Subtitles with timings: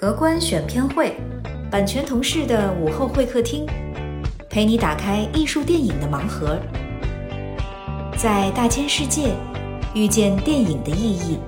[0.00, 1.14] 荷官选片会，
[1.70, 3.66] 版权同事的午后会客厅，
[4.48, 6.58] 陪你打开艺术电影的盲盒，
[8.16, 9.34] 在大千世界
[9.92, 11.38] 遇见电影的意义。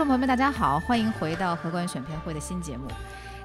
[0.00, 2.88] 众朋友们，大家好，欢迎回到荷官选片会的新节目。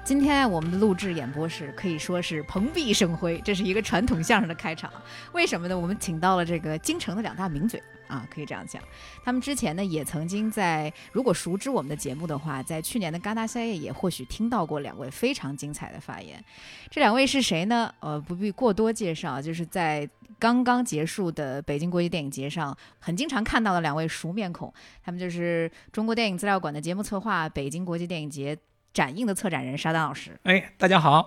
[0.02, 4.90] 今天我们的录制演播室可以说是蓬荜生辉，这是一个传统相声的开场。
[5.32, 5.78] 为什么呢？
[5.78, 8.82] 我们请到了这个京城的两大名嘴啊，可以这样讲。
[9.24, 16.42] 他们之前呢也曾经在，如果熟知我们的节目的话，在去年的戛纳夏夜也或许听到过两位非常精彩的发言。
[16.90, 17.92] 这两位是谁呢？
[18.00, 24.72] 呃，不必过多介绍，就是在刚刚结束的北京国际电影节上，很经常看到的两位熟面孔。
[25.02, 28.56] 他们就是中国电影资料馆的节目策划，北京国际电影节
[28.92, 30.38] 展映的策展人沙丹老师。
[30.44, 31.26] 哎，大家好，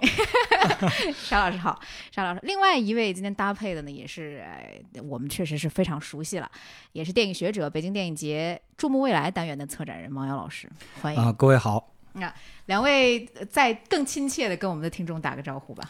[1.16, 1.80] 沙老师好，
[2.12, 2.40] 沙老师。
[2.44, 6.50] 另外一位今天搭配的呢，也是、呃、我们确实是非常熟悉了，
[6.94, 10.70] 也是电影学者，北京电影节注目未来单元的策展人王瑶老师，
[11.02, 11.22] 欢迎。
[11.22, 11.94] 啊，各位好。
[12.14, 12.34] 那
[12.66, 15.90] 两位呃再更亲切的跟我们的听众打个招呼吧。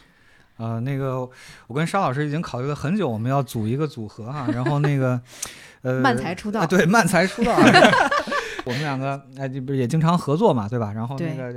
[0.58, 1.28] 呃，那个
[1.66, 5.20] 我跟沙老师已经考虑了很久，我们要组一个组合哈，然后那个
[5.80, 7.56] 呃，慢才出道啊对，慢才出道。
[8.64, 10.92] 我们两个哎，这不是也经常合作嘛，对吧？
[10.92, 11.52] 然后那个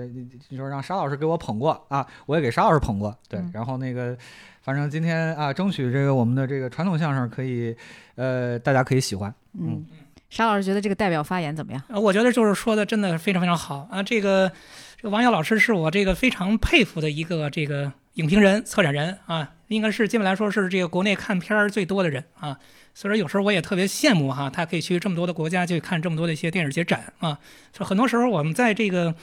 [0.49, 3.39] 你说让沙老师给我捧过啊，我也给沙老师捧过，对。
[3.39, 4.17] 嗯然后那个，
[4.61, 7.75] 反正今天啊，争取这个我们的这个传统相声可以，
[8.15, 9.33] 呃，大家可以喜欢。
[9.59, 9.85] 嗯，
[10.29, 11.81] 沙老师觉得这个代表发言怎么样？
[12.01, 14.01] 我觉得就是说的真的非常非常好啊！
[14.01, 14.51] 这个
[14.97, 22.57] 这个王耀老师是我这个非常佩服的一个这个影评人、策展人啊，应该是基本来说是这个国内看片儿最多的人啊。
[22.93, 27.37] 所以说有时候我也特别羡慕哈，他可以去这么多的国家去看这么多的一些电影节展啊。
[27.71, 29.13] 所以很多时候我们在这个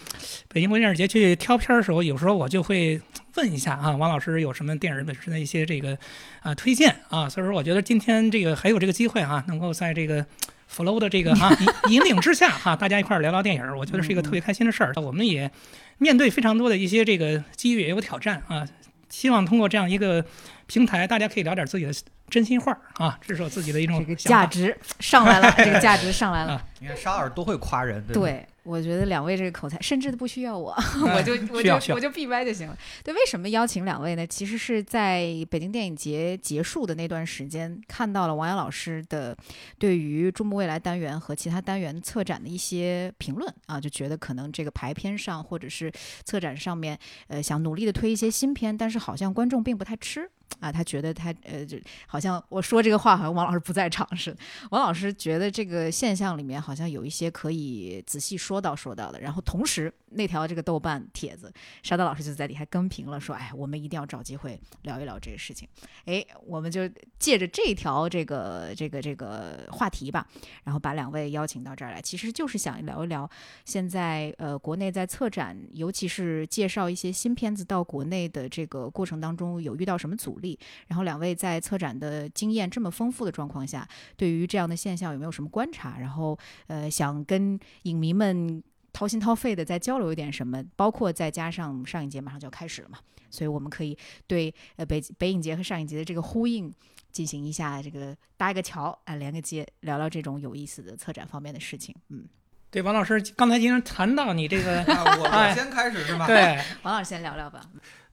[0.48, 3.00] 北京国际电影节去挑片儿的时候，有时候我就会
[3.36, 5.97] 问一下啊，王老师有什么电影本身的一些这个
[6.41, 7.28] 啊推荐啊。
[7.28, 10.25] 所以说我觉得今天这个还有这个机会哈、能够在这个。
[10.72, 11.53] flow 的这个哈
[11.91, 14.92] 引引领之下哈，大家一块儿聊聊电影，我觉得是一个特别开心的事儿。
[14.98, 15.50] 我们也
[15.98, 18.64] 面对非常多的一些这个机遇，也有挑战啊。
[19.09, 20.25] 希望通过这样一个
[20.70, 21.92] 平台，大家可以聊点自己的
[22.28, 26.53] 真心话啊，这是我自己的一种这个价值上来了， 这个价值上来了。
[26.53, 30.70] 啊你看沙老师多会夸人，对对，我觉得两位这个口才，甚至都不需要我，
[31.06, 32.78] 哎 我就我就我就闭麦就行了。
[33.04, 34.26] 对，为什么邀请两位呢？
[34.26, 39.36] 其实是在北京电影节结束的那段时间，看到了王阳老师的
[39.78, 45.92] 对于注目未来单元和其他单元策展的一些评论啊，就觉得可能这个排片上或者是
[46.25, 46.98] 策展上面，
[47.28, 50.30] 呃，想努力的推一些新片，但是好像观众并不太吃。
[50.58, 54.38] 啊，他觉得他呃，就好像我说这个话，好像王老师不在场似的。
[54.70, 61.52] 王老师觉得这个现象里面好像有一些可以仔细说到说到的，然后同时那条这个豆瓣帖子，
[61.82, 65.68] 沙德老师就在底下跟评了，说，哎，我们一定要找机会聊一聊这个事情。
[66.04, 66.88] 哎，我们就
[67.18, 70.26] 借着这条这个这个这个话题吧，
[70.64, 73.28] 然后把两位邀请到这儿来，其实就是想聊一聊
[73.64, 80.39] 现在呃国内在策展，尤其是介绍一些新片子到国内的这个过程当中有遇到什么阻力，
[80.86, 83.86] 然后两位在策展的经验这么丰富的状况下，
[84.16, 85.98] 对于这样的现象有没有什么观察？
[85.98, 88.62] 然后呃，想跟影迷们
[88.92, 92.98] 掏心掏肺的再交流一点什么，包括再加上上一节马上就要开始了嘛，
[93.30, 96.72] 所以我们可以对呃北北影节和上影节的这个呼应
[97.12, 101.94] 进行一下这个搭一个桥啊、连个接，聊聊这种有意思的策展方面的事情。
[102.09, 102.24] 嗯，
[102.70, 106.26] 对，王老师刚才经常谈到你这个 啊，我先开始是吧？
[106.26, 107.60] 对王老师先聊聊吧。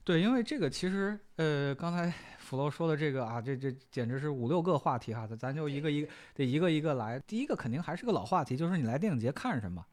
[0.08, 2.10] 对，因为这个其实呃，刚才
[2.40, 7.20] 福楼说的这个啊，这这简直是五六个话题哈，咱就一个一个得一个一个来。
[7.26, 9.84] 第一个肯定还是个老话题，就是你来电影节看什么，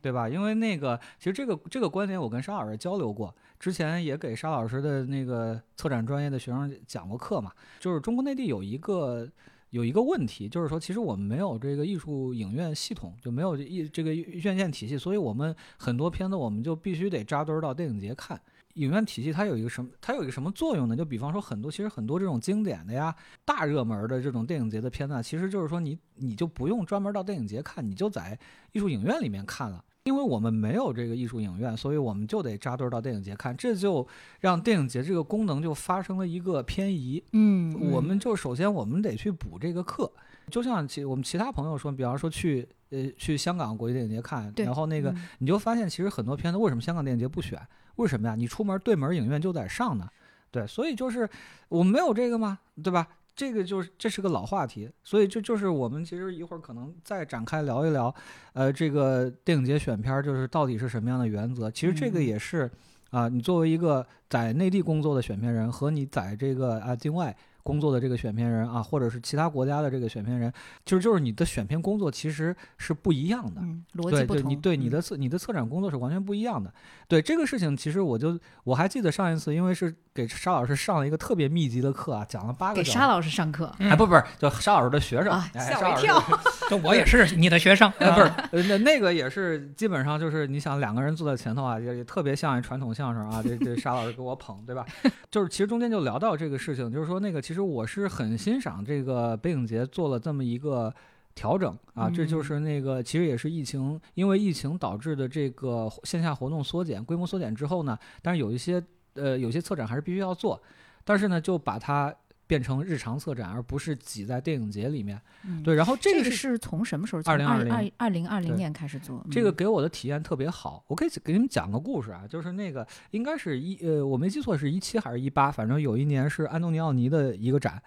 [0.00, 0.28] 对吧？
[0.28, 9.28] 因为那个其实这个这个观点我跟沙老师交流过，之前也给沙老师的那个策展专业的学生讲过课嘛，就是中国内地有一个。
[9.70, 18.40] 有一个问题，就是说，其实我们没有这个艺术影院系统，就没有艺这个院线体系，所以我们很多片子我们就必须得扎堆儿到电影节看。
[18.76, 19.90] 影院体系它有一个什么？
[20.00, 20.96] 它有一个什么作用呢？
[20.96, 23.14] 就比方说很多，其实很多这种经典的呀、
[23.44, 28.38] 大热门的这种电影节的片子，其实就是说你你就不用专门到电影节看，你就在
[28.72, 29.84] 艺术影院里面看了。
[30.04, 34.06] 因为我们没有这个艺术影院，所以我们就得扎堆儿到电影节看，这就
[34.38, 37.20] 让电影节这个功能就发生了一个偏移。
[37.32, 40.08] 嗯，我们就首先我们得去补这个课，
[40.48, 47.60] 就像其我们其他朋友说，比方说去呃去香港国际电影节看，然后那个嗯你就发现其实很多片子为什么香港电影节不选？
[47.96, 48.34] 为什么呀？
[48.34, 50.08] 你出门对门影院就在上呢，
[50.50, 51.28] 对，所以就是
[51.68, 52.58] 我们没有这个吗？
[52.82, 53.06] 对吧？
[53.34, 58.14] 这个就是这是个老话题，所以就就是我们其实一会儿可能再展开聊一聊，
[58.54, 61.70] 呃，这个电影节选片儿就是到底是什么样的原则？
[61.70, 62.70] 其实这个嗯也是
[63.10, 67.34] 啊、你作为一个在内地工作的选片人和你在这个啊境外
[67.66, 70.52] 工作的这个选片人啊，或者是其他国家的这个选片人，
[70.84, 73.60] 就是就是你的选片工作其实是不一样的。
[73.60, 76.72] 嗯，逻辑对对，不同，你对你嗯的策你的策展工作是完全不一样的。
[77.08, 82.90] 对这个事情，其实我就我还记得上一次，因为是给沙老师上了一个特别密集的课啊，讲了八个小时。
[82.90, 86.40] 给沙老师上课嗯哎，不不是，就沙老师的学生，吓沙老师我一跳。
[86.70, 94.84] 就我也是你的学生，是那那个也是基本上就是你想两个人坐在前头啊，也也特别像一传统相声啊，这这沙老师给我捧，对吧？
[95.30, 100.92] 就是其实中间就聊到这个事情，就是说那个其实我是很欣赏这个北影节做了这么一个
[101.34, 108.82] 调整啊，这就嗯是那个其实也是疫情，因为疫情导致的这个线下活动缩减、规模缩减之后呢，但是有一些
[109.16, 110.60] 呃有些策展还是必须要做，
[111.04, 112.14] 但是呢就把它
[112.46, 115.20] 变成日常策展，而不是挤在电影节里面。
[115.44, 117.22] 嗯对，然后这个个是是从什么时候？
[117.26, 119.24] 二零二零二二零二零年开始做。
[119.30, 127.82] 这个嗯给我的体验特别好，我可以给你们讲个故事啊，就是那个应该是一呃，我没记错是一七还是一八，反正有一年是安东尼奥尼的一个展，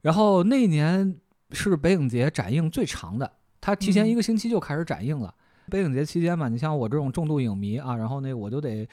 [0.00, 1.16] 然后那一年
[1.52, 3.30] 是北影节展映最长的，
[3.60, 5.32] 他提前嗯一个星期就开始展映了。
[5.70, 8.88] 北影节期间嘛，你像我这种重度影迷啊，然后那我就得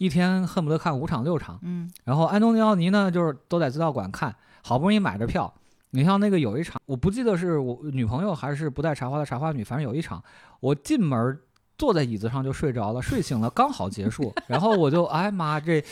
[0.00, 5.52] 一天恨不得看五场六场，嗯然后安东尼奥尼呢，就是都在资料馆看，好不容易买着票。
[5.90, 10.24] 你像那个有一场，我不记得是我女朋友还是不带茶花的茶花女，反正有一场，
[10.60, 11.38] 我进门
[11.76, 15.84] 坐在椅子上就睡着了，睡醒了刚好结束，然后我就哎妈这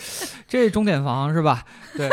[0.47, 1.63] 这钟点房是吧？
[1.95, 2.09] 对。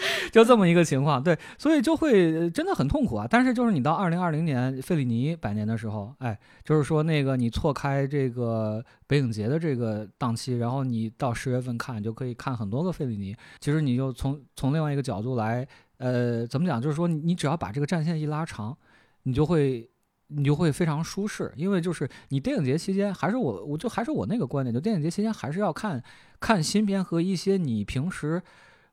[0.32, 3.26] 就这么一个情况，对，所以就会真的很痛苦啊。
[3.28, 13.36] 但是就是你到二零二零年费里尼百年的时候，哎，就是说那个你错开这个北影节的这个档期，然后你到十月份看，就可以看很多个费里尼。
[13.60, 15.66] 其实你就从从另外一个角度来，
[15.98, 16.80] 呃，怎么讲？
[16.80, 18.76] 就是说你只要把这个战线一拉长，
[19.24, 19.88] 你就会
[20.28, 26.02] 你就会非常舒适，因为就是你电影节期间，还是我我就还是我那个观点，就电影节期间还是要看
[26.40, 28.42] 看新片和一些你平时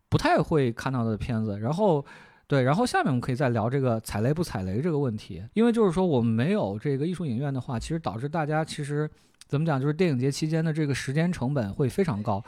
[0.10, 2.06] 不太会看到的片子，然后。
[2.50, 9.08] 对，然后下面我们可以再聊这个踩雷不踩雷这个问题，因为就是说我们没有这个艺术影院的话，其实导致大家其实
[9.48, 12.44] 怎么讲，就是电影节期间的这个时间成本会非常高，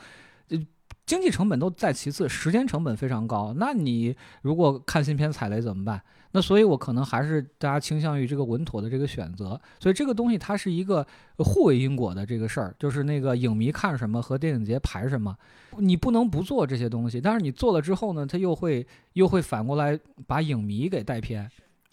[0.48, 0.58] 呃，
[1.06, 3.54] 经济成本都在其次，时间成本非常高。
[3.56, 6.02] 那你如果看新片踩雷怎么办？
[6.34, 9.60] 那所以，我可能还是大家倾向于这个稳妥的这个选择。
[9.78, 11.06] 所以这个东西它是一个
[11.36, 15.36] 呃互为因果的这个事儿，就是那个影迷看什么和电影节排什么，
[15.76, 17.20] 你不能不做这些东西。
[17.20, 21.48] 但是你做了之后呢，它又会又会反过来把影迷给带偏。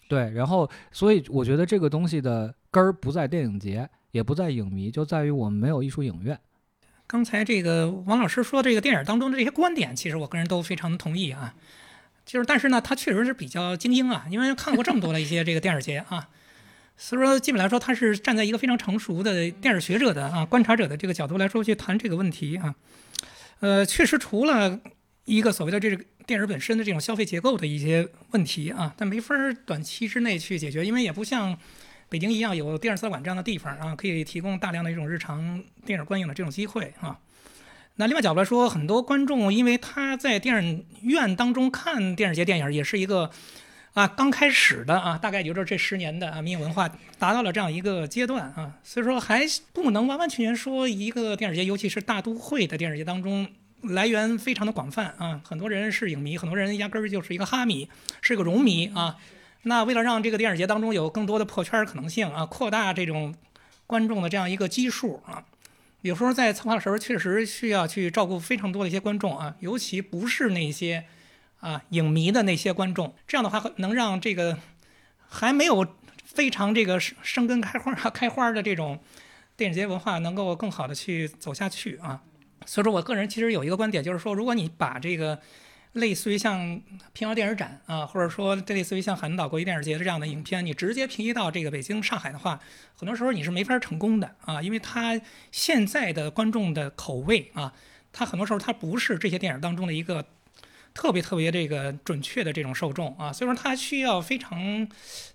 [0.08, 6.36] 对，然后所以我觉得这个东西的根儿不在电影节，也不在影迷，就在于我们没有艺术影院。
[7.06, 11.54] 刚才这个王老师说这个电影当中的这些观点，其实我个人都非常同意啊。
[12.24, 16.28] 就是，但是呢，他确实是比较精英啊，因为看过这么多的一些这个电影节啊，
[16.96, 22.74] 所以说基本来说，他是站在一个非常成熟的电影学者的啊观察者的这个角度来说去谈这个问题啊。
[23.60, 24.78] 呃，确实除了
[25.24, 31.58] 一个所谓的这个电影本身的这种消费结构的一些问题啊，但没法儿短期之内去解决，因为也不像
[32.08, 37.18] 北京一样有电影资料馆这样的地方啊，可以提供大量的一种日常电影观影的这种机会啊。
[37.96, 43.30] 那另外角度来说，很多观众因为他在电影院当中看电视节电影，也是一个
[43.94, 49.42] 啊刚开始的啊，大概也就是这十年的啊民营文化达到了这样一个阶段啊，所以说还
[49.72, 53.48] 不能完完全全说一个电影节，尤其是大都会的电影节当中。
[53.82, 57.88] 来源非常的广泛啊，很多人是影迷，很多人压根儿就是一个哈迷，
[58.20, 59.16] 是个荣迷啊。
[59.62, 63.34] 那为了让这个电影节当中有更多的破圈可能性啊，扩大这种
[63.86, 65.42] 观众的这样一个基数啊，
[66.02, 71.04] 有时候在策划的时候确实需要去照顾非常多的一些观众啊，尤其不是那些
[71.60, 74.58] 啊影迷的那些观众，这样的话能让这个
[75.28, 75.86] 还没有
[76.24, 78.98] 非常这个生根开花开花的这种
[79.56, 82.22] 电影节文化能够更好的去走下去啊。
[82.66, 85.40] 所以说我个人其实有一个观点，就是说，如果你把这个
[85.94, 86.80] 类似于像
[87.12, 92.60] 平遥电影展啊，或者说类似于像海南岛国际电影节的这样的影片，你直接平移到这个北京、上海的话，
[92.94, 95.20] 很多时候你是没法成功的啊，因为它
[95.50, 97.72] 现在的观众的口味啊，
[98.12, 100.24] 它很多时候它不是这些电影当中的一个
[100.94, 104.88] 特别特别这个准确的这种受众啊，所以说它需要非常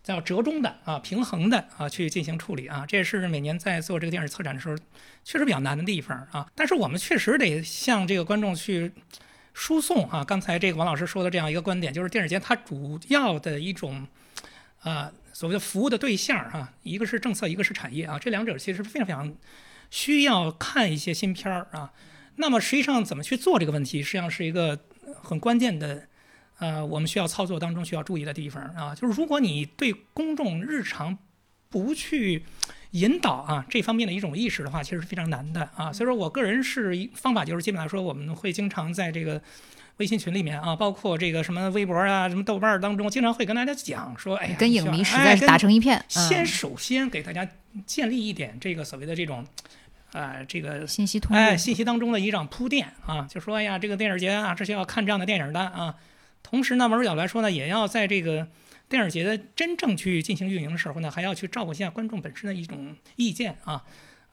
[0.03, 4.77] 叫折中的啊、平衡的啊去进行处理啊，这也是每年在做这个电影策展的时候
[5.25, 6.47] 确实比较难的地方啊。
[6.55, 8.93] 但是我们确实得向这个观众去。
[9.55, 14.05] 输送啊，刚才这个王老师说的这样一个观点，就是电影节它主要的一种，
[14.81, 19.33] 啊，所谓的服务的对象哈、一个是政策，一个是产业啊，这两者其实非常非常
[19.89, 21.93] 需要看一些新片儿啊。
[22.35, 24.77] 那么实际上怎么去做这个问题，实际上是一个
[25.23, 26.05] 很关键的，
[26.59, 28.93] 呃，我们需要操作当中需要注意的地方啊。
[28.93, 31.17] 就是如果你对公众日常
[31.69, 32.43] 不去
[32.95, 35.91] 引导啊这方面的一种意识的话，其实是非常难的啊。
[35.91, 39.41] 所以说我个人是一方法，就是基本来说，我们会经常在这个
[39.97, 45.97] 微信群里面啊，包括这个什么微博啊、什么豆瓣儿当中，经常会跟大家讲说，哎呀，跟影迷实哎在是打成一片。
[46.15, 47.45] 嗯、先首先给大家
[47.85, 49.45] 建立一点这个所谓的这种，
[50.13, 55.95] 呃，这个信息通，哎信息当中的一场铺垫啊，就说哎呀，这个电影节啊，这是要看这样的电影的啊。
[56.41, 58.47] 同时呢，某种角度来说呢，也要在这个
[58.87, 63.83] 电影节的真正去进行运营的时候呢，还要去照顾一下观众本身的一种意见啊。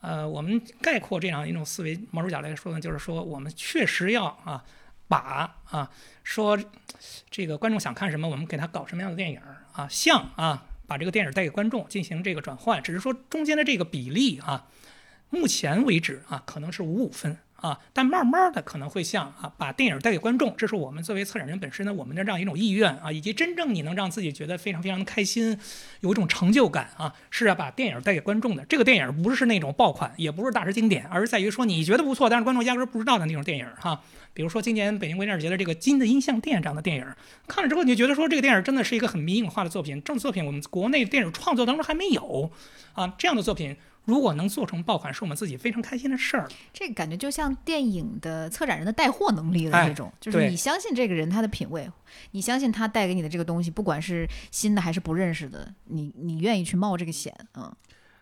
[0.01, 4.63] 呃，我们概括这样一种思维，某种角来说呢，就是说我们确实要啊，
[5.07, 5.89] 把啊
[6.23, 6.59] 说
[7.29, 9.39] 这个观众想看什么，我们给他搞什么样的电影
[9.71, 14.67] 啊，像啊把这个电影带给观众进行这个转换，只是说中间的这个比例啊，
[15.29, 25.57] 目前为止啊可能是五五分啊，但慢慢的可能会像啊把电影带给观众，这是我们作为策展人本身呢我们的这样一种意愿啊，以及真正你能让自己觉得非常非常的开心，
[26.01, 28.65] 有一种成就感啊，是要把电影带给观众的。
[28.65, 34.01] 这个电影不是那种爆款，也不是大师经典，而是在于说你觉得不错，但是观众压根儿不知道的那种电影哈。
[34.33, 37.05] 比如说今年北京国际电影节的这个金的音像店这样的电影，
[37.47, 42.51] 看了之后你就觉得说这个电影真的是一个很迷影化的作品，这种作品我们国内电影创作当中还没有
[42.91, 43.77] 啊，这样的作品。
[44.05, 46.47] 如果能做成爆款，是我们自己非常开心的事儿。
[46.73, 51.89] 这个感觉就像电影的策展人的带货能力的哎这种，就是你相信这个人他的品味，
[52.31, 57.73] 你相信他带给你的这个东西，不管是新的还是不认识的，你你愿意去冒这个险，嗯，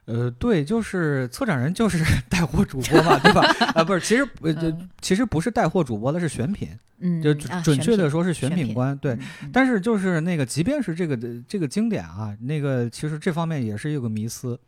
[0.06, 3.42] 呃，对，就是策展人就是 带货主播嘛，对吧？
[3.74, 6.70] 啊，不是，其实呃，其实不是带货主播的，是选品，
[7.00, 9.18] 嗯，就啊准确的说是选选品品官，对。
[9.52, 14.60] 但是就是那个，即便是这个这个经典啊，那个其实这方面也是一个迷思，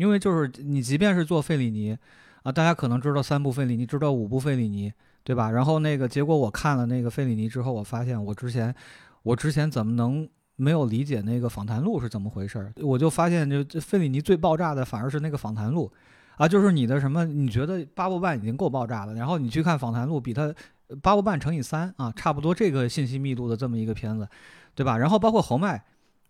[0.00, 1.94] 因为就是你即便是做费里尼
[2.42, 4.90] 啊，大家可能知道三部费里尼，知道五部费里尼，
[5.22, 5.50] 对吧？
[5.50, 8.74] 然后那个结果我看了那个费里尼之后，我发现我之前
[9.22, 10.26] 我之前怎么能
[10.56, 12.72] 没有理解那个访谈录是怎么回事儿？
[12.80, 15.92] 我就发现就费里尼最爆炸的反而是那个访谈录。
[16.36, 17.26] 啊，就是你的什么？
[17.26, 20.44] 你觉得八部半已经够爆炸了，然后你去看访谈录，比它
[20.86, 24.26] 呃八部半乘以三啊，差不多这个信息密度的这么一个片子，
[24.74, 24.96] 对吧？
[24.96, 25.84] 然后包括侯麦，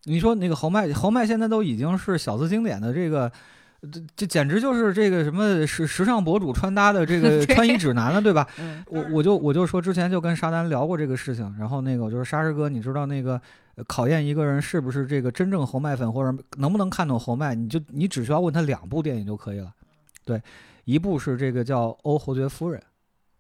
[0.07, 3.31] 你说那个侯麦，侯麦现在都已经是小资经典的这个，
[3.81, 8.47] 这这简直就是这个什么时时尚博主穿搭的这个 穿衣指南了，对吧？
[8.59, 13.41] 嗯我我就我就说之前就跟沙丹聊过这个事情，然后那个我就是沙师哥，你知道那个
[13.77, 19.73] 呃考验一个人是不是这个真正侯麦粉或者能不能看懂侯麦，你就你只需要问他两部电影就可以了，
[20.25, 20.43] 对，
[20.85, 22.81] 一部是这个叫《欧侯爵夫人》。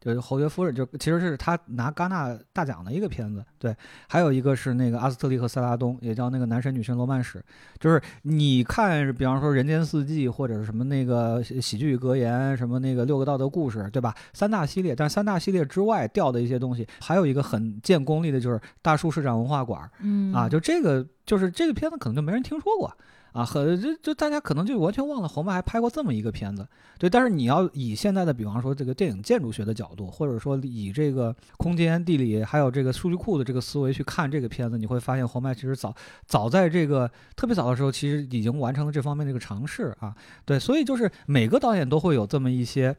[0.01, 3.77] 就是侯爵夫人，就其实是他拿戛纳大奖的一个片子，对，
[4.09, 7.45] 还有一个是那个阿斯特利和塞拉东，也叫那个男神女神罗曼史，
[7.79, 14.15] 就是你看，比方说《人间四季》或者是什么那个喜喜剧格言，什么那个六个道德故事，对吧？
[14.33, 20.33] 三大系列，但三大系列之外掉的一些东西，还有一个很见功力的就是大树市长文化馆，嗯。
[20.33, 22.91] 啊，就这个就是这个片子可能就没人听说过
[23.33, 26.67] 啊，很就就大家可能就完全忘了侯麦还拍过这么一个片子，
[26.99, 27.09] 对。
[27.09, 35.95] 但是你要以现在的比方说这个电影建筑学的角度，或者说以这个空间地理还有这个数据库的这个思维去看这个片子，你会发现侯麦其实早
[36.27, 40.59] 早在这个特别早的时候，其实已经完成了这方面的一个尝试啊，对。
[40.59, 42.97] 所以就是每个导演都会有这么一些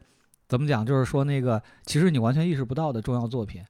[0.48, 3.62] 怎么讲，就是说那个其实你完全意识不到的重要作品。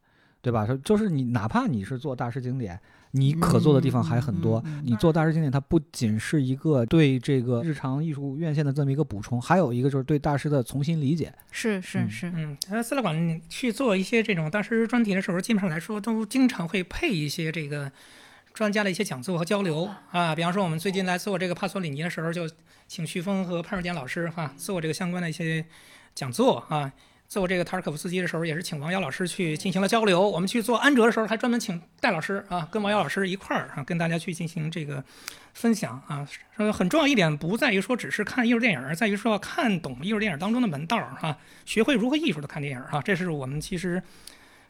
[0.45, 0.66] 对吧？
[0.66, 2.76] 说就是你，哪怕你是做大师经典，
[3.12, 4.62] 你可做的地方还很多。
[4.83, 11.33] 你做大师经典，它不仅是一个对这个日常艺术院线的这么一个补充，还有一个就是对大师的重新理解。
[11.50, 17.92] 是是嗯是，嗯，呃，资料馆去做一些这种大师专题的时候，基本上来说都经常会配一些这个
[18.54, 20.35] 专家的一些讲座和交流啊。
[20.35, 22.49] 比方说，我们最近来做这个帕索里尼的时候，就
[22.88, 25.64] 请徐峰和潘若坚老师哈、做这个相关的一些
[26.14, 26.92] 讲座啊。
[27.32, 30.28] 做这个塔尔可夫斯基的时候，也是请王瑶老师去进行了交流。
[30.28, 35.02] 我们去做安哲的时候，还专门请戴老师啊，跟王瑶老师一块儿啊，跟大家去进行这个
[35.54, 36.28] 分享啊。
[36.58, 44.02] 呃，很重要一点不在于说只是看艺术电影，而在于说要看懂艺术电影当中的门道儿哈、学会如何艺术的看电影啊，这是我们其实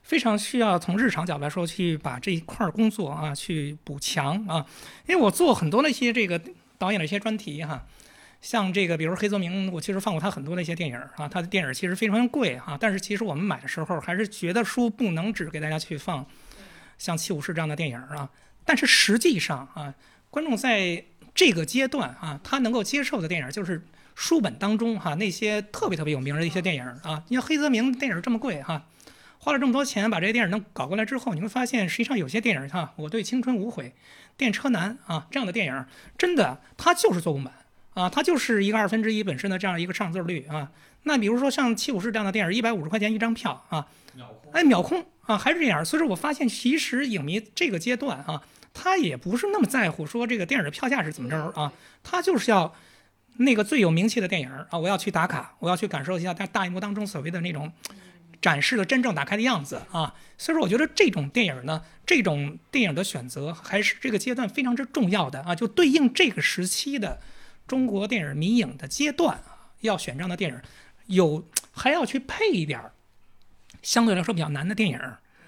[0.05, 4.65] 非常需要从日常角度来说去把这一块工作啊去补强啊，
[5.09, 6.41] 因为我做很多那些这个
[6.79, 7.85] 导演的一些专题哈，
[8.43, 16.27] 像这个比如黑泽明，我其实放过他很多那些电影啊，他的电影其实非常贵哈，但是其实我们买的时候还是觉得说不能只给大家去放
[16.99, 18.29] 像《七武士》这样的电影啊，
[18.65, 19.95] 但是实际上啊，
[20.29, 28.87] 观众在这个阶段啊，他能够接受的电影就是书本当中哈那些特别特别有名的一些电影啊，你像黑泽明电影这么贵哈。
[29.39, 33.93] 花了这么多钱把这些电影能搞过来之后，你会发现，实际上有些电影哈，我对青春无悔、
[34.37, 35.85] 电车男啊这样的电影，
[36.17, 37.53] 真的他就是做不满
[37.95, 40.71] 啊，它就是一个二分之一本身的这样一个上座率啊。
[41.05, 43.87] 那比如说像《七武士》这样的电影，一百五十块钱一张票啊，
[44.53, 45.85] 哎，秒空啊，还是这样。
[45.85, 51.73] 所以说我发现，其实影迷这个阶段啊，他也不是那么在乎说这个电影的票价是怎么着啊，
[52.03, 52.75] 他就是要
[53.39, 57.73] 那个最有名气的电影啊，我要去打卡，我要去感受一下在大荧幕当中所谓的那种。
[58.41, 67.21] 展示了真正打开的样子啊，所以说我觉得这种电影呢，这种电影的选择还是这个阶段非常之重要的啊，就对应这个时期的
[67.73, 70.61] 中国电影迷影的阶段啊，要选这样的电影，
[71.07, 72.93] 有还要去配一点儿
[73.83, 74.99] 相对来说比较难的电影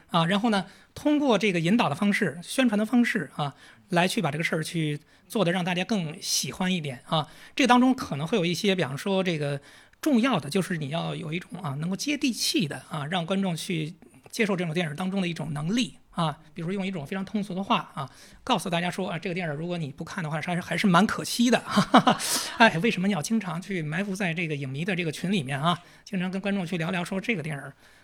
[0.09, 0.65] 啊，然后呢，
[0.95, 3.55] 通过这个引导的方式、宣传的方式啊，
[3.91, 9.61] 来去把这个事儿去做的让大家更喜欢一点啊，这当中可能会有一些，比方说这个。
[10.01, 13.95] 重要的就是你要有一种啊，能够接地气的啊，让观众去
[14.31, 18.09] 接受这种电影当中的一种能力啊，比如用一种非常通俗的话啊，
[18.43, 21.59] 告诉大家说啊，这个电影如果你不看的话，还是还是蛮可惜的。
[21.67, 22.19] 哈哈
[22.59, 27.63] 哎，为什么你要经常去埋伏在这个影迷的这个群里面啊，经常跟观众去聊聊说这个电影？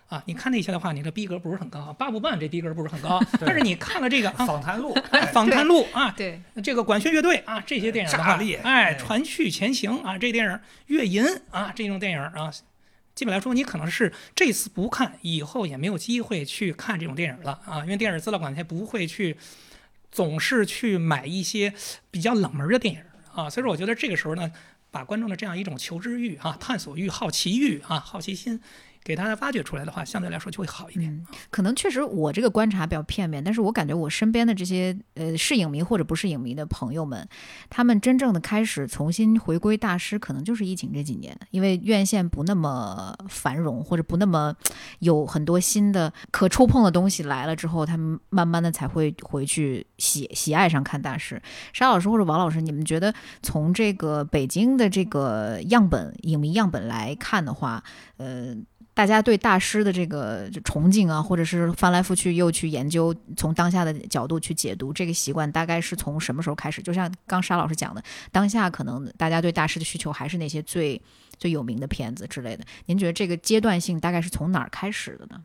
[0.09, 1.93] 啊，你看那些的话，你的逼格不是很高。
[1.93, 4.93] 八不半这逼格不是很高， 但是你看了这个访谈录，
[5.33, 12.51] 访谈录啊，对，这个管弦乐队啊，这些电影的话，哎，传续前行啊，这电影月银啊，这种电影啊，
[13.21, 19.37] 基本来说，你可能是这次不看，以后也没有机会去看这种电影了啊，因为电影资料馆它不会去
[20.11, 21.75] 总是去买一些
[22.11, 23.03] 比较冷门的电影
[23.35, 24.51] 啊，所以说我觉得这个时候呢，
[24.91, 28.59] 把观众的这样一种求知欲啊、探索欲、好奇欲啊、好奇心。
[29.03, 31.27] 给大家挖掘出来的话，相对来说就会好一点。
[31.51, 37.27] 可能确实我这个观察比较片面，但是我感觉我身边的这些呃是影迷或者不是影迷的朋友们，
[37.69, 44.55] 他们真正的开始重新回归大师，可能就是疫情这几年，因为院线不那么繁荣或者不那么
[44.99, 51.41] 有很多新的可触碰的东西来了之后，他们慢慢的才会回去喜喜爱上看大师。
[51.73, 57.83] 沙老师或者王老师，你们觉得从这个北京的这个样本影迷样本来看的话，
[58.19, 58.55] 呃？
[58.93, 66.83] 大家对大师的这个崇敬啊，或者是翻来覆去又去研究，从当下的角度去解读这个习惯，大概是从什么时候开始？
[66.83, 71.01] 就像刚沙老师讲的，当下可能大家对大师的需求还是那些最
[71.39, 72.65] 最有名的片子之类的。
[72.87, 75.43] 您觉得这个阶段性大概是从哪儿开始的呢？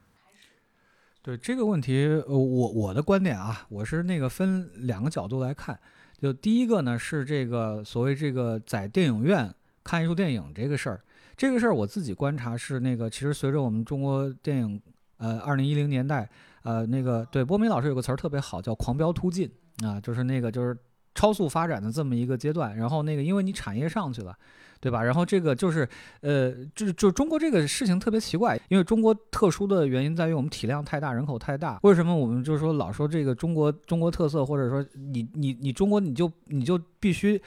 [1.21, 5.79] 对这个问题，呃，我我的观点啊，我是那个分两个角度来看。
[6.19, 9.53] 就第一个呢，是这个所谓这个在电影院
[9.83, 11.01] 看艺术电影这个事儿。
[11.37, 14.81] 这个事儿我自己观察是那个，其实随着我们中国电影，
[15.17, 16.29] 呃，二零一零年代，
[16.63, 19.51] 呃，那个对波米老师有个词儿特别好，叫“狂飙突进”
[19.83, 20.77] 啊，就是那个就是
[21.13, 22.75] 超速发展的这么一个阶段。
[22.77, 24.33] 然后那个因为你产业上去了，
[24.79, 25.03] 对吧？
[25.03, 25.87] 然后这个就是，
[26.21, 31.79] 呃，就就中国这个事情特别奇怪，因为中国特殊的原因在于我们体量太大，人口太大。
[31.83, 37.41] 为什么我们就是说老说这个中国中国特色，或者说你你你中国你就你就必须。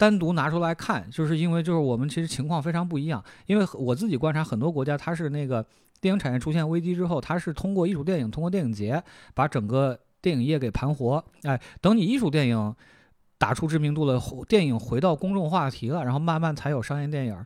[0.00, 3.22] 单独拿出来看，就是因为就是我们其实情况非常不一样。
[3.44, 5.62] 因为我自己观察很多国家，它是那个
[6.00, 9.02] 电影产业出现危机之后，它是通过艺术电影、通过电影节
[9.34, 11.22] 把整个电影业给盘活。
[11.42, 12.74] 哎，等你艺术电影
[13.36, 17.36] 打出知名度了，电影回到公众话题了，然后慢慢才有商业电影。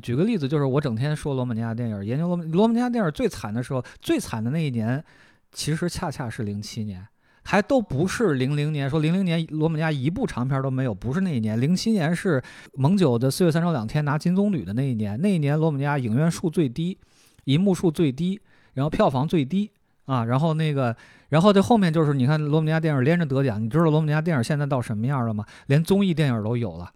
[0.00, 5.04] 举个例子，就是我整天说罗马尼亚电影，研究罗罗马尼亚电影最惨的时候，最惨的那一年，
[5.52, 7.06] 其实恰恰是零七年。
[7.44, 11.60] 还都不是零零年，说零零年罗马尼亚一部长片都没有，不是那一年。
[11.60, 12.42] 零七年是
[12.74, 16.96] 蒙九的四月三周两天拿金棕榈的那一年，那一年罗马尼亚影院数最低，
[17.44, 18.40] 银幕数最低，
[18.74, 19.70] 然后票房最低
[20.06, 20.24] 啊。
[20.24, 20.96] 然后那个，
[21.30, 25.44] 然后这后面就是你看罗马尼亚电影连着得奖，你知道罗马尼亚电影现在到什么样了吗？
[25.66, 26.90] 连综艺电影都有了。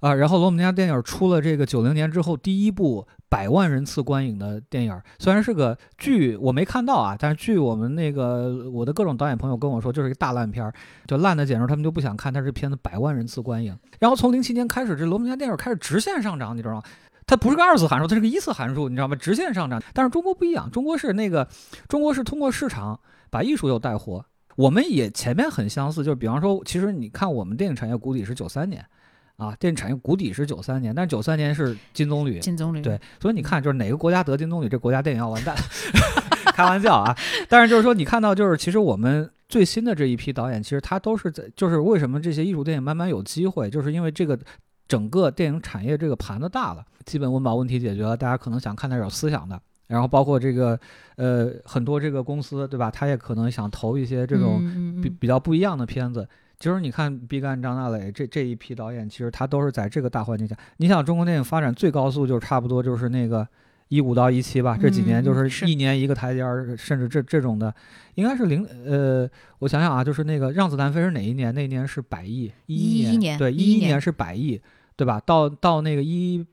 [0.00, 10.72] 啊，然后罗姆尼亚电影出了这个九零年之后第一部百万人次观影的电影，虽然是个剧，我没看到啊，但是据我们那个我的各种导演朋友跟我说，就是一个大烂片儿，
[11.06, 12.32] 就烂的简直他们就不想看。
[12.32, 16.82] 但是片子百万人次观影，然后从零七年开始，这罗姆尼亚电影开始直线上涨，你知道吗？
[17.26, 19.16] 它不是个二次函数，它是个一次函数，你知道吗？
[19.16, 19.82] 直线上涨。
[19.92, 21.48] 但是中国不一样，中国是那个
[21.88, 24.24] 中国是通过市场把艺术又带活。
[24.54, 28.84] 我们也前面很相似，就是比方说，其实你看我们电影产业谷底是九三年。
[29.36, 35.54] 啊，电影产业谷底是九三年，但是九三年是金棕榈，金棕榈对，所以你看，就是哪个国家得金棕榈，这国家电影要完蛋，
[36.54, 37.14] 开玩笑啊。
[37.48, 44.38] 但是就是说，你看到就是其实我们最新的这一批导演，其实他都是在就是为什么这些艺术电影慢慢有机会，就是因为这个
[44.88, 49.60] 整个电影产业这个盘子大了，基本温饱问题解决了，大家可能想看点有思想的。
[49.86, 50.80] 然后包括这个，
[51.16, 52.90] 呃，很多这个公司，对吧？
[52.90, 56.26] 他也可能想投一些这种比比较不一样的片子。
[56.58, 60.56] 就是你看毕赣、张大磊这这一批导演，其实他都是在这个大环境下。
[60.78, 63.46] 你想，中国电影发展最高速就差不多就是那个
[63.88, 67.74] 一五到一七吧，这几年就是一年一个台阶儿，甚至这这种的，
[68.14, 71.54] 应该是零呃，我想想啊，就是那个《让子弹飞》是哪一年？
[71.54, 74.60] 那年是百亿，一一年，对，一一年是百亿，
[74.96, 75.20] 对吧？
[75.20, 76.44] 到到那个一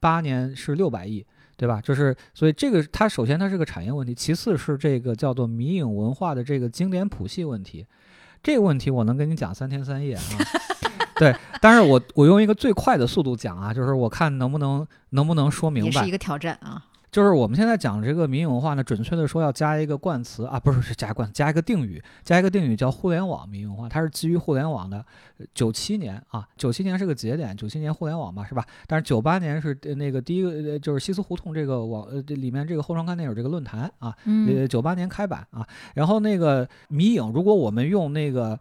[0.00, 1.24] 八年是六百亿。
[1.56, 1.80] 对吧？
[1.80, 7.86] 就是，所以这个它首先它是个产业问题，其次是这个叫做迷影文化的这个经典谱系问题。
[8.44, 10.22] 这个问题我能跟你讲三天三夜啊。
[11.16, 16.02] 对，但是我我用一个最快的速度讲啊，就是我看能不能能不能说明白。
[16.02, 16.84] 是一个挑战啊。
[17.14, 25.06] 就是我们现在讲这个民营文化呢，准确的说要加一个冠词啊，不是是加冠，加一个定语，加一个定语叫互联网民营文化，它是基于互联网的。
[25.54, 28.66] 九七年啊，九七年是个节点，九七年互联网嘛，是吧？
[28.88, 34.12] 但是九八年是那个第一个，就是西斯胡同这个网呃里面这个后窗看电影这个论坛啊，
[34.48, 35.64] 呃九八年开版啊。
[35.94, 38.58] 然后那个迷影，如果我们用那个。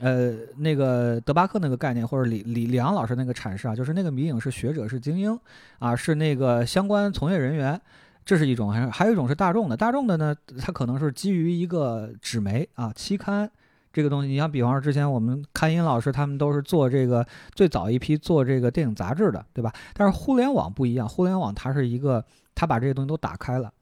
[0.00, 5.38] 呃，那个德巴克那个概念，或者李李李昂老师那个阐释啊，就是那个迷影是学者是精英
[5.78, 7.80] 啊，是那个相关从业人员，
[8.24, 13.48] 这是一种；还还有一种是大众的，大众的呢，它可能是基于一个纸媒啊期刊
[13.92, 14.28] 这个东西。
[14.28, 19.72] 你像比方说之前我们刊音老师他们都是做这个最早一批做这个电影杂志的，对吧？
[19.92, 23.72] 但是互联网不一样，互联网它是一个，它把这些东西都打开了，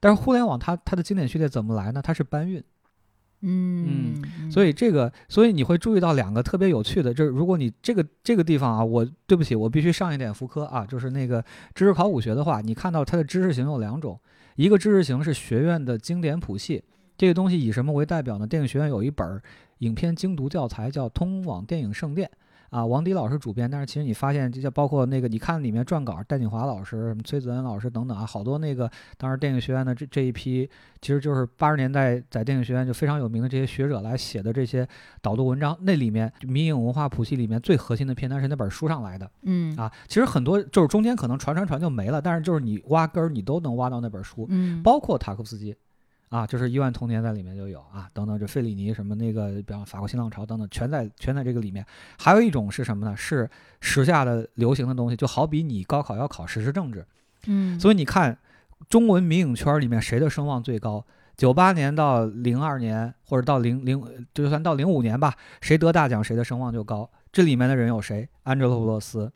[0.00, 2.02] 但是互联网它它的经典序列怎么来呢？
[2.02, 2.60] 它是搬运。
[3.42, 11.42] 嗯所以这个，所以你会注意到两个特别有趣的，就是如果你这个这个地方啊，我对不起，我必须上一点福科啊，就是那个
[11.74, 14.18] 知识考古学的话，你看到它的知识型有两种，
[14.56, 16.82] 一个知识型是学院的经典谱系，
[17.16, 18.46] 这个东西以什么为代表呢？
[18.46, 19.40] 电影学院有一本
[19.78, 22.28] 影片精读教材，叫《通往电影圣殿》。
[22.70, 34.86] 啊，王迪老师主编，但是其实你发现，这些包括那个，你看里面撰稿，戴锦华老师、什么崔子恩老师等等啊，好多那个当时电影学院的这这一批，其实就是八十年代在电影学院就非常有名的这些学者来写的这些
[35.20, 39.30] 导读文章，那里面民影文化谱系里面最核心的片段是那本书上来的。
[39.42, 44.46] 嗯啊，其实很多就是中间可能传传传就没了，但是就是你挖根儿你都能挖到那本书。
[44.48, 45.74] 嗯，包括塔科夫斯基。
[46.30, 51.84] 啊，就是《亿万童年》在里面就有啊，等等，就费里尼什么那个，比方法国新浪潮等等，全在全在这个里面。
[52.18, 53.16] 还有一种是什么呢？
[53.16, 57.04] 是时下的流行的东西，就好比你高考要考时事政治，
[57.46, 58.38] 嗯，所以你看
[58.88, 61.04] 中文民影圈里面谁的声望最高？
[61.36, 64.00] 九八年到零二年，或者到零零，
[64.32, 67.10] 就算到零五年吧，谁得大奖谁的声望就高。
[67.32, 68.28] 这里面的人有谁？
[68.44, 69.32] 安哲罗普洛斯、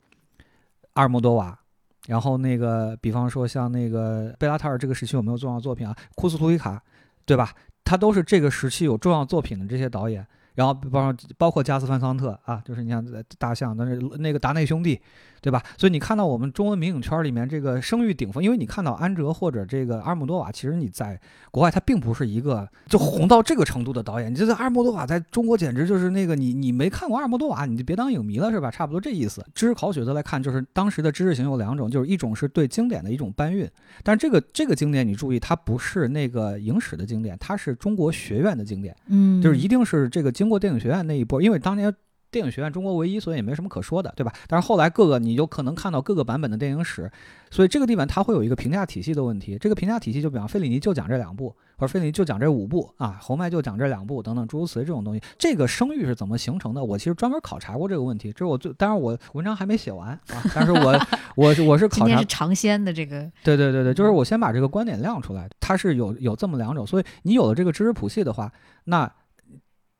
[0.93, 1.59] 阿尔莫多瓦。
[2.07, 5.95] 然后那个，比方说像那个贝拉塔尔这个时期有没有重要作品啊？
[6.15, 6.81] 库斯图里卡，
[7.25, 7.51] 对吧？
[7.83, 10.25] 他都是这个时期有重要作品的这些导演。
[10.55, 13.05] 然后包括包括加斯范桑特啊，就是你像
[13.37, 15.01] 大象，但是那个达内兄弟，
[15.45, 15.61] 对吧？
[15.77, 24.31] 所以你看到我们中文民影圈里面这个声誉顶峰，因为你看到安哲或者这个阿尔莫多瓦，其实你在国外他并不是一个就红到这个程度的导演。
[24.31, 28.71] 你觉得阿尔莫多瓦在中国简直就是那个你你没看过阿尔莫多瓦，你就别当影迷了，是吧？
[28.71, 29.45] 差不多这意思。
[29.53, 33.69] 知识考学的来看，就是当时的知识型有两种，就是一种是对经典的一种搬运，
[34.01, 41.93] 但这个这个经典你注意，它不是那个影史的经典，它是中国学院的经典，嗯，就是一定是这个经过电影学院那一波，因为当年
[42.35, 44.33] 电影学院中国唯一，所以也没什么可说的，对吧？
[44.49, 47.09] 但是后来各个你就可能看到各个版本的电影史，
[47.49, 49.57] 所以这个地方它会有一个评价体系的问题。
[49.57, 55.21] 这个评价体系就比方费里尼就讲这两部，或者费里尼就讲这五部啊，侯麦就讲这两部等等诸如此类这种东西。
[55.39, 56.83] 这个声誉是怎么形成的？
[56.83, 60.99] 我其实专门考察过这个问题，这是我最当然我文章还没写完啊，但是我
[61.37, 68.51] 我 我是考察是尝鲜的这个，对对对对，就是我先把这个观点亮出来，它是有有这么两种，所以你有了这个知识谱系的话，
[68.83, 69.09] 那。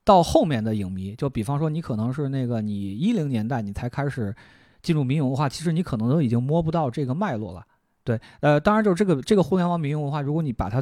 [0.06, 4.34] 到后面的影迷，就比方说你可能是那个你一零年代你才开始
[4.82, 7.66] 进入民营文化，其实你可能都已经摸不到这个脉络了。
[8.04, 10.82] 对，呃，当然就是这个这个互联网民营文化，如果你把它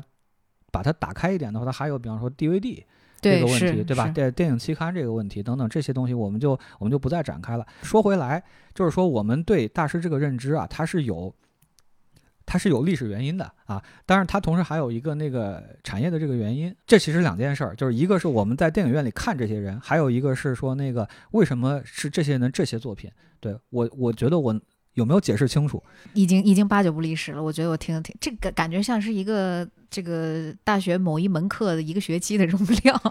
[0.72, 2.84] 把它打开一点的话，它还有比方说 DVD
[3.22, 4.08] 这个问题，对吧？
[4.10, 7.66] 电电影期刊这个问题等等这些东西，我们就我们就不再展开了。
[7.82, 8.44] 说回来，
[8.76, 11.34] 就是说我们对大师这个认知啊，它是有。
[12.46, 23.10] 它是有历史原因的啊，当然它同时还有一个那个产业的这个原因，这其实两件事儿，就是一个是我们在电影院里看这些人，还有一个是说那个为什么是这些人这些作品？
[23.40, 24.60] 对我，我觉得我
[24.94, 25.82] 有没有解释清楚？
[26.14, 33.02] 已经已经八九不离十了，我觉得我听了听，这个感觉像是一个这个大学某一门课的一个学期的容量。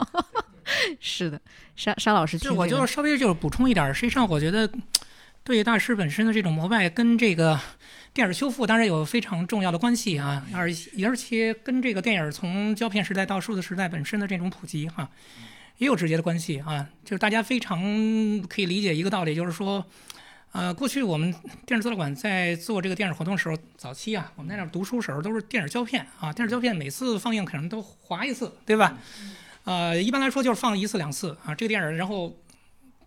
[1.00, 1.40] 是的，
[1.74, 4.70] 沙沙老师，就我就稍微就是补充一点，实际上我觉得。
[5.44, 7.58] 对大师本身的这种膜拜跟这个
[8.14, 10.68] 电影修复当然有非常重要的关系啊，而
[11.02, 15.08] 而且跟这个电影从胶片时代到数字时代本身的这种普及哈、
[15.78, 16.86] 也有直接的关系啊。
[17.04, 17.80] 就是大家非常
[18.42, 19.82] 可以理解一个道理，就是说，
[20.52, 21.32] 呃，过去我们
[21.64, 28.98] 电视资料馆在做这个电影活动的时候，早期啊，我们在那儿读书时候都是电影胶片啊，电影胶片每次放映可能都划一次，对吧？
[29.64, 32.36] 呃，一般来说就是放一次两次啊，这个电影然后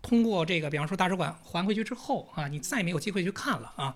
[0.02, 3.94] 通过这个，比方说大使馆还回去之后啊，你再也没有机会去看了啊。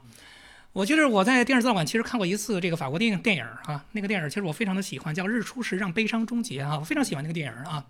[0.72, 7.84] 我觉得我在电视资料馆其实看过一次这个法国电影电影啊，那个电影其实我非常的喜欢，叫《日出时让悲伤终结》啊，我非常喜欢那个电影啊。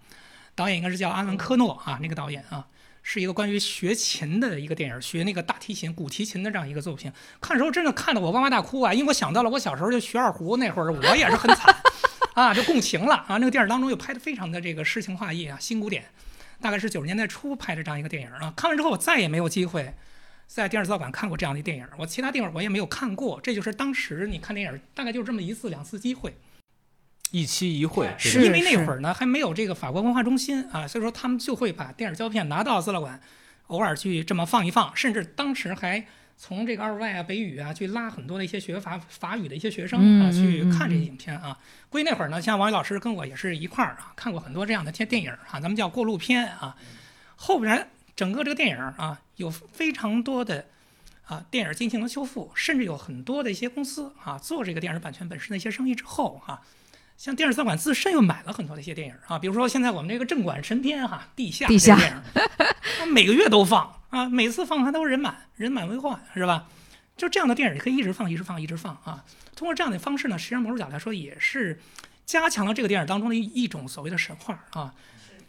[0.55, 2.67] 导演应该是叫阿兰科诺啊，那个导演啊，
[3.03, 7.13] 是一个关于学琴的一个电影，学那个大提琴、古提琴的这样一个作品。
[7.39, 11.75] 看的时候真的看得我哇哇大哭啊，因为我想到了我小时候就学二胡那会儿，我也是很惨
[12.33, 13.37] 啊，就共情了啊。
[13.37, 16.07] 那个电影当中又拍的非常的这个诗情画意啊，新古典，
[16.63, 18.55] 大概是九十年代初拍的这样一个电影啊。
[18.57, 19.95] 看完之后我再也没有机会。
[20.53, 23.41] 在电视资料馆看过这样的电影，我其他地方我也没有看过。
[23.41, 26.35] 这就是当时你看电影大概就这么一次两次机会，
[27.31, 33.21] 一期一会，是因为那会儿呢还没有这个法国文化中心啊，所以说他们就会把电影胶片拿到资料馆，
[33.69, 36.05] 偶尔去这么放一放，甚至当时还
[36.37, 41.57] 从这个二外啊、北语啊去拉很多的一些学法法语的一些学生啊嗯去嗯看这些影片啊。
[41.89, 46.77] 估计那会儿呢，像王宇老师跟我也是一块儿啊看过很多这样的电电影啊，咱们叫过路片啊。
[47.37, 47.89] 后边
[48.21, 50.67] 整个这个电影啊有非常多的。
[51.25, 56.61] 啊，电影进行了修复，甚至有很多的一些公司啊做这个电影版权本身的一些生意之后啊，
[57.17, 66.67] 像电影三馆自身又买了很多的一些电影啊，比如说现在我们这个镇馆神片哈，地下地下这个电影，它每个月都放啊，每次放它都人满，人满为患，是吧？
[67.17, 69.25] 就这样的电影，你可以一直放，一直放，一直放啊。
[69.55, 71.81] 通过这样的方式呢，实际上某种角度来说，也是
[72.27, 74.93] 加强了这个电影当中的一一种所谓的神话啊。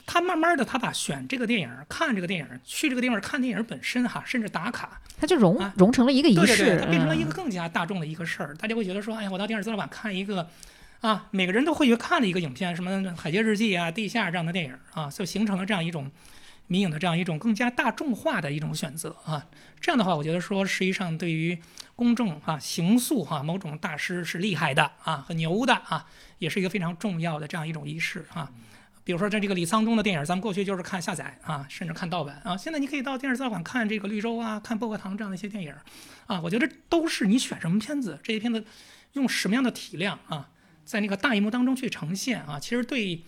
[0.06, 8.56] 他慢慢的，他把选这个电影、看这个电影、去这个地方看电影本身哈，甚至打卡，它就融啊融成了一个仪式，对对对，它变成了一个嗯更加大众的一个事儿。
[8.56, 10.50] 大家会觉得说，哎呀，我到电影资料馆看一个
[11.02, 16.12] 啊，每个人都会去看的一个影片，什么《海街日记》啊、《地下》这样的电影啊，就形成了这样一种
[16.68, 19.46] 迷影的这样一种更加大众化的一种选择啊。
[19.80, 21.58] 这样的话，我觉得说，实际上对于
[21.96, 26.06] 公众啊、刑诉哈、某种大师是厉害的啊、很牛的啊，
[26.40, 28.52] 也是一个非常重要的这样一种仪式啊。
[29.04, 32.56] 比如说，在这个李沧东的电影，咱们过去就是看下载啊，甚至看盗版啊。
[32.56, 35.74] 现在你可以到电视资料馆看这个绿洲啊，看薄荷糖这样的一些电影
[36.28, 36.40] 啊。
[36.42, 38.64] 我觉得都是你选什么片子，这些片子
[39.14, 40.50] 用什么样的体量啊，
[40.86, 43.24] 在那个大荧幕当中去呈现啊，其实对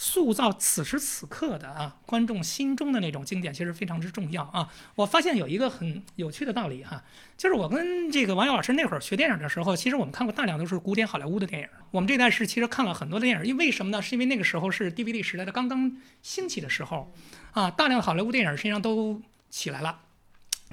[0.00, 4.72] 塑造此时此刻的啊观众心中的那种经典，其实非常之重要啊。
[4.94, 7.02] 我发现有一个很有趣的道理哈、
[7.36, 11.68] 就是我跟这个王瑶老师那会儿学电影的时候，其实我们看过大量都是古典好莱坞的电影。
[11.90, 14.00] 我们这代是其实看了很多的电影，因为什么呢？
[14.00, 17.12] 是因为那个时候是 DVD 时代的刚刚兴起的时候，
[17.50, 20.02] 啊，大量好莱坞电影实际上都起来了。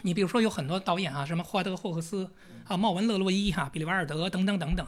[0.04, 2.30] 你比如说有很多导演啊，什么霍华德·霍克斯
[2.68, 4.86] 啊、茂文·勒洛伊哈、比利·瓦尔德等等等等，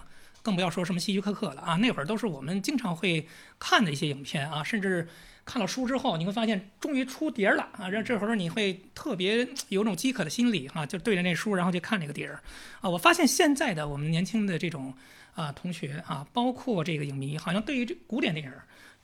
[0.47, 1.75] 更不要说什么希区柯克了啊。
[1.75, 3.27] 那会儿都是我们经常会
[3.59, 5.09] 看的一些影片啊，甚至
[5.43, 12.39] 看了书之后，你会发现终于出碟儿了啊，这这会儿你会特别有种饥渴的心理啊，就对着那书，然后去看那个碟儿
[12.79, 12.89] 啊。
[12.89, 14.93] 我发现现在的我们年轻的这种
[15.35, 18.51] 啊同学啊，包括这个影迷，好像对于这古典电影，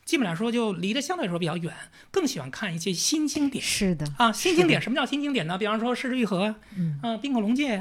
[0.05, 1.73] 基本来说就离得相对来说比较远，
[2.09, 3.61] 更喜欢看一些新经典。
[3.61, 5.57] 是的，啊，新经典，什么叫新经典呢？
[5.57, 7.77] 比方说《失之愈合》，嗯啊，《冰火龙界》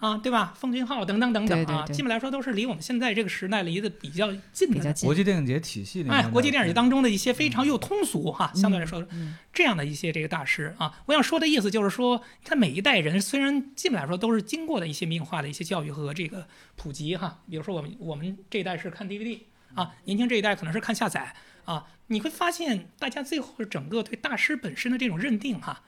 [0.00, 0.52] 啊，对吧？
[0.58, 4.94] 《奉俊昊》等等等等啊，对对对基本来说都是离我们现在这个时代离得比较近的。
[5.02, 5.14] 国。
[5.16, 16.46] 际电影节体系里面哎，国际电影节当中的一些非常又通俗哈，相对来说嗯这样的一些这个大师啊，我想说的意思就是说，他每一代人虽然基本来说都是经过了一些民营化的一些教育和这个
[16.76, 19.38] 普及哈，比如说我们我们这一代是看 DVD
[19.74, 25.72] 啊，年轻这一代可能是看下载啊，你会发现大家最后整个对大师本身的这种认定哈。
[25.72, 25.82] 啊，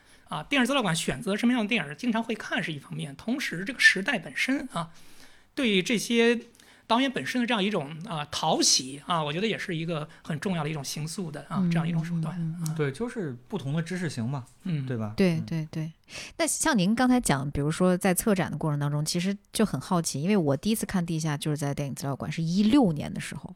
[0.49, 4.91] 电影资料馆选择什么样的电影，经常会看是一方面，同时这个时代本身啊，
[5.55, 6.39] 对这些
[6.87, 15.13] 导演本身的这样一种啊讨喜啊，我觉得也是一个很重要的一种形塑的啊这样一种手段啊，对，就是不同的知识型嘛，嗯，对吧？
[15.15, 15.45] 对嗯。
[15.45, 15.91] 对对，
[16.37, 23.53] 那像您刚才讲，比如说在策展的过程当中，其实就很好奇，因为我第一次看地下就是在电影资料馆，是一六年的时候，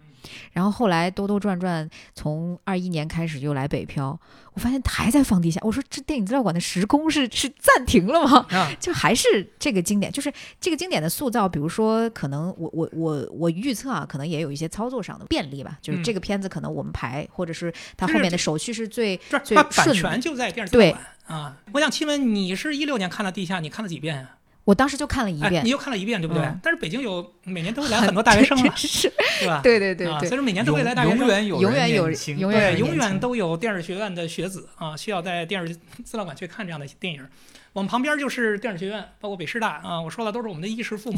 [0.52, 4.20] 然后后来兜兜转转，从二一年开始又来北漂，
[4.54, 8.46] 我发现还在放地下，我说这电影资料馆的时空是是暂停了吗？
[8.52, 21.58] 啊， 就还是这个经典，就是这个经典的塑造，比如说，可能我我我我预测啊，可能也有一些操作上的便利吧，就是嗯这个片子可能我们排，或者是它后面的手续是最这最它版顺权就在电视资料馆啊。
[21.74, 24.38] 我想请问你是一六年看了《地下》，你看了几遍啊？
[24.66, 26.58] 我当时就看了一哎，遍你，又看了一遍，对不对嗯？
[26.64, 29.60] 但是北京有每年都会来很多大学生嘛， 是，对吧？
[29.64, 31.20] 对对对对啊所以说每年都会来大学生。
[31.20, 37.28] 永远有人永远有年轻永远对，永远都有电视学院的学子啊，需要在电视资料馆去看这样的电影。
[37.74, 41.18] 我们旁边就是电影学院，包括北师大啊，我说了都是我们的衣食父母，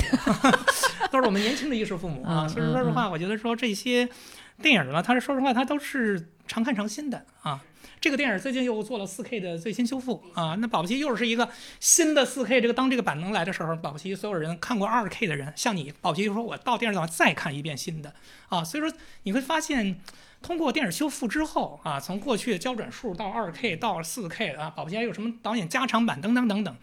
[1.12, 2.48] 都是我们年轻的衣食父母啊。
[2.48, 4.10] 嗯所以说实话，我觉得说这些
[4.60, 7.62] 电影呢，它是说实话，它都是常看常新的啊。
[8.06, 12.62] 这个电影最近又做了 4K 的最新修复啊，那保不齐又是一个新的 4K。
[12.62, 18.14] 这个当这个版能来的时候，保不齐所有人看过 2K 的人，像你，保不齐就说我到电视上再看一遍新的
[18.50, 18.64] 啊。
[18.64, 20.00] 所以说你会发现，
[20.44, 26.76] 通过电影修复之后啊，从过去的胶转数到 2K 到 4K 啊，保不齐还有什么导演加长版等等等等，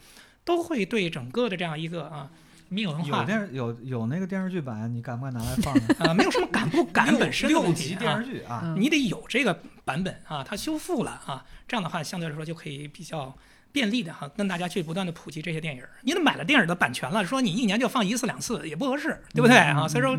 [0.45, 2.31] 都会对整个的这样一个啊
[2.69, 5.83] 没有文化有电视有有那个电视剧版，你敢不敢拿来放呢？
[6.11, 8.25] 啊没有什么敢不敢本身的六问题啊集电视。
[8.25, 13.37] 剧啊，嗯你得有这个版本啊，它修复了啊，这样的话相对来说就可以比较
[13.73, 15.91] 便利的哈，跟大家去不断的普及这些电影儿。
[16.03, 19.89] 你得买了电影的版权了，说你一年就放一次两次也不合适，对不对啊？
[19.89, 20.19] 所以说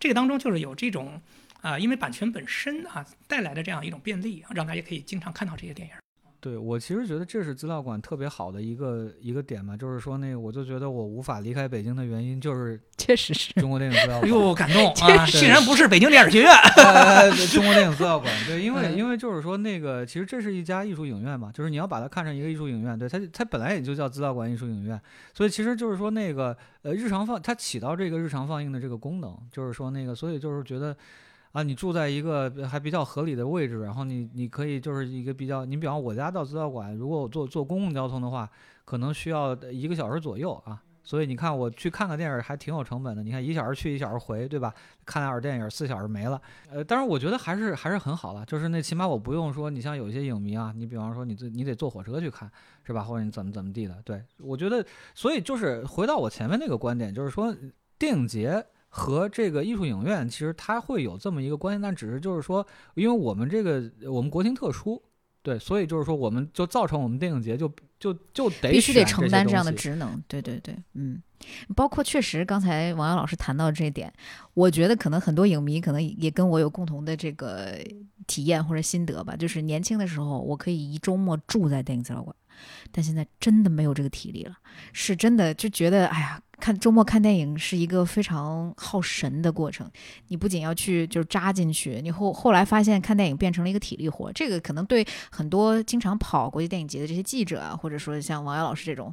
[0.00, 1.20] 这个当中就是有这种
[1.60, 6.01] 啊，因为版权本身啊带来的这样一种便利，让大家可以经常看到这些电影儿。
[6.42, 13.52] 对我其实觉得这是资料馆特别好的一个一个点嘛，就是说那个我就觉得我无法离开北京的原因就是 确实是。
[13.60, 14.22] 中国电影资料馆。
[14.22, 15.24] 哎呦，感动 啊！
[15.24, 16.52] 竟然不是北京电影学院，
[17.52, 25.00] 中国电影资料馆，对，因为嗯因为就是说那个，其实这是一家艺术影院嘛，就是你要把它看成一个艺术影院，对它它本来也就叫资料馆艺术影院，
[25.32, 30.96] 所以其实就是说那个呃日常放它起到这个日常放映的这个功能，就是说那个，所以就是觉得。
[31.52, 38.50] 啊，你住在一个还比较合理的位置，然后你你可以就是一个比较，你比方我家到资料馆，如果我坐坐公共交通的话，
[38.84, 40.82] 可能需要一个小时左右啊。
[41.04, 43.24] 所以你看，我去看个电影还挺有成本的。
[43.24, 44.72] 你看一小时去一小时回，对吧？
[45.04, 46.40] 看两会儿电影四小时没了。
[46.70, 52.48] 呃，当然我觉得还是还是很好的，就是那起码我不用说，你像有些影迷啊，你比方说你自你得坐火车去看，
[52.84, 53.02] 是吧？
[53.02, 54.00] 或者你怎么怎么地的。
[54.04, 57.52] 对我觉得，所以就是回到我前面那个观点，就是说
[57.98, 58.64] 电影节。
[58.94, 65.02] 和这个艺术影院其实它会有这么一个关系，但只是就是说，因为我们这个我们国情特殊，
[65.42, 71.22] 对，所以就是说我们就造成我们电影节就就就得必须得承担这样的职能，对对对，嗯，
[71.74, 74.12] 包括确实刚才王瑶老师谈到这一点，
[74.52, 77.78] 我觉得可能很多影迷可能也跟我有共同的这个
[78.26, 82.36] 体验或者心得吧，就是年轻的时候我可以一周末住在电影资料馆，
[82.90, 84.54] 但现在真的没有这个体力了，
[84.92, 86.38] 是真的就觉得哎呀。
[86.62, 89.90] 看周末看电影是一个非常耗神的过程，
[90.28, 99.12] 你不仅要去就是扎进去，你后后来发现看电影变成了一个体力活，这个可能对很多经常跑国际电影节的这些记者啊，或者说像王瑶老师这种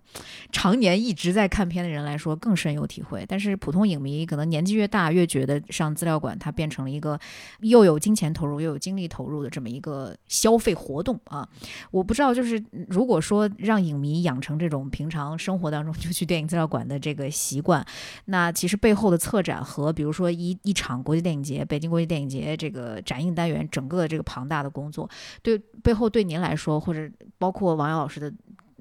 [0.52, 3.26] 常年一直在看片的人来说更深有体会。
[3.28, 7.20] 但是普通影迷可能年纪越大，越觉得上资料馆它变成了一个
[7.62, 11.50] 又有金钱投入又有精力投入的这么一个消费活动啊。
[11.90, 17.86] 我不知道，就是如果说让影迷养成这种平常生活当中就去电影资料馆的这个习惯，
[18.26, 25.10] 那其实背后的策展和比如说一一场国际电影节、北京国际电影节这个展映单元整个这个庞大的工作，
[25.42, 28.32] 对背后对您来说，或者包括王瑶老师的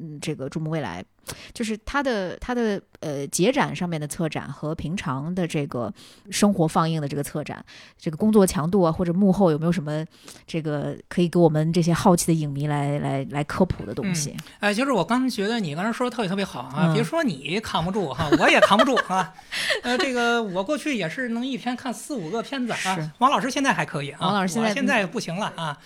[0.00, 1.04] 嗯这个注目未来，
[1.52, 5.92] 就是它的它的呃节展上面的策展和平常的这个
[6.30, 7.64] 生活放映的这个策展，
[7.98, 10.04] 这个工作强度啊，或者幕后有没有什么
[10.46, 14.36] 这个可以给我们这些好奇的影迷来来来科普的东西？
[14.60, 19.34] 哎，就是我刚才觉得你刚才说的特别特别好啊，嗯别说你扛不住哈，我也扛不住啊。
[19.82, 23.12] 呃，这个我过去也是能一天看四五个片子是啊。
[23.18, 25.78] 王老师现在还可以啊，王老师现在现在不行了啊。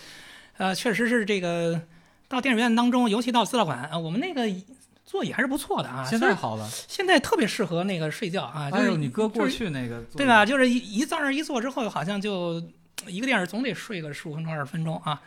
[0.58, 1.80] 呃，确实是这个
[2.32, 4.50] 到电影院当中，尤其到资料馆啊，我们那个
[5.04, 6.02] 座椅还是不错的啊。
[6.08, 10.46] 现在好了，现在特别适合那个睡觉啊，就是哎呦，你搁过去那个对吧？？
[10.46, 12.54] 就是一一到那儿一坐之后，好像就
[13.06, 15.20] 一个电影总得睡个十五分钟二十分钟啊。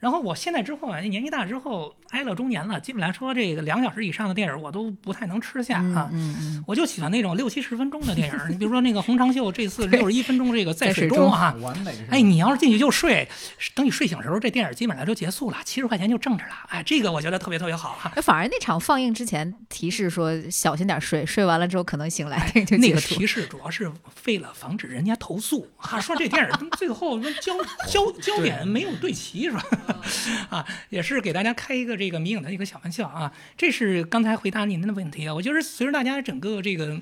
[0.00, 6.08] 然后我现在之后啊，年纪大之后，挨了中年了，基本来说这个两小时以上的电影我都不太能吃下嗯啊。
[6.12, 11.92] 嗯嗯，我就喜欢那种六七十分钟的电影，你比如说那个《洪长秀》，这次六十一分钟这个在在水中啊，完美。
[12.10, 13.28] 哎，你要是进去就睡，
[13.74, 16.52] 等你睡醒的时候，这电影基本上就结束了，七十块钱就挣着了。
[16.68, 18.12] 哎，这个我觉得特别特别好啊。
[18.14, 23.90] 哎反而那场放映之前提示说小心点睡，睡完了之后可能醒来 就那个提示主要是
[24.26, 27.52] 为了防止人家投诉啊，说这电影最后焦
[27.88, 29.64] 焦焦点没有对齐是吧？
[30.50, 33.32] 啊，也是给大家开一个这个迷影的一个小玩笑啊。
[33.56, 37.00] 这是刚才回答您的问题啊，我觉得随着大家整个这个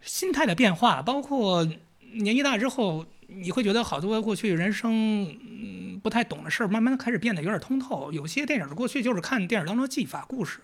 [0.00, 1.66] 心态的变化，包括
[2.12, 8.12] 年纪大之后，你会觉得好多过去人生嗯不太懂的事儿，慢慢的开始变得有点通透。
[8.12, 10.60] 有些电影过去就是看电影当中的技法故事。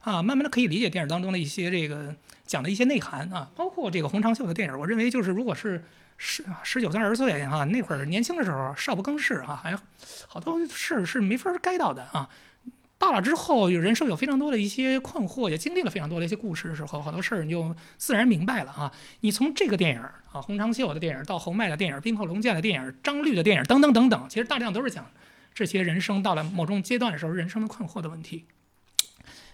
[0.00, 2.14] 啊，慢慢的可以理解电影当中的一些这个
[2.46, 5.84] 讲的一些内涵啊，包括这个洪长秀的电影，我认为就是如果是
[6.20, 9.78] 十十九三十岁啊，那会儿年轻的时候少不更事啊，还
[10.26, 12.28] 好多事儿是没法儿该到的啊。
[12.98, 18.92] 到了之后，有人生有非常多的一些困惑，也经历了非常多的一些故事的时候，好多事儿你就自然明白了啊。
[19.20, 25.08] 你从这个电影啊，洪长秀的电影到侯麦的电影、冰火龙剑的电影、张律的电影等等等等，其实大量都是讲
[25.54, 28.46] 这些人生到了某种阶段的时候人生的困惑的问题。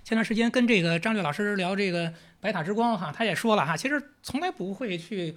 [0.03, 2.09] 前段时间跟这个张律老师聊这个
[2.41, 5.37] 《白塔之光》哈，他也说了哈，其实从来不会去。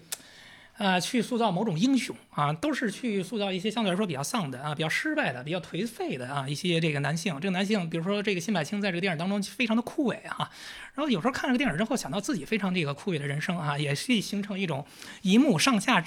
[0.78, 7.34] 啊，去塑造某种英雄啊，都是去塑造一些相对来说比较丧的啊、比较失败的、比较颓废的啊一些这个男性。
[7.42, 10.50] 这个男性，比如说这个辛柏青，在这个电影当中非常的枯萎啊。
[10.94, 14.86] 然后有时候看了个电影之后，想到自己非常这个枯萎的人生啊，也是形成一种
[15.24, 16.00] 一幕上下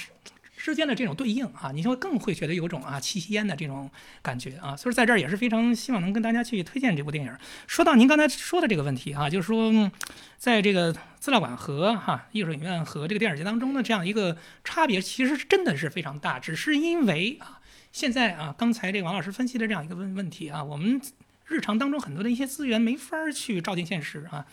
[0.63, 3.91] 之间的这种对应啊，你就会更会觉得有种啊气息烟的这种
[4.21, 4.77] 感觉啊。
[4.77, 7.35] 所以在这儿也是非常希望能跟大家去推荐这部电影。
[7.67, 9.91] 说到您刚才说的这个问题啊，就是说
[10.37, 21.01] 在这个资料馆和哈艺术影院和这个电影节当中的这样一个差别，其实真的是非常大，只是因为啊，现在啊，刚才这王老师分析的这样一个问问题啊，我们
[21.47, 24.45] 日常当中很多的一些资源没法儿去照进现实啊。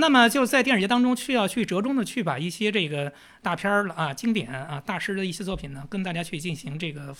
[0.00, 7.12] 那么就在电影节当中，需要去折中的去把一些这个大片儿了啊、经典啊、大师的一些作品呢，跟大家去进行这个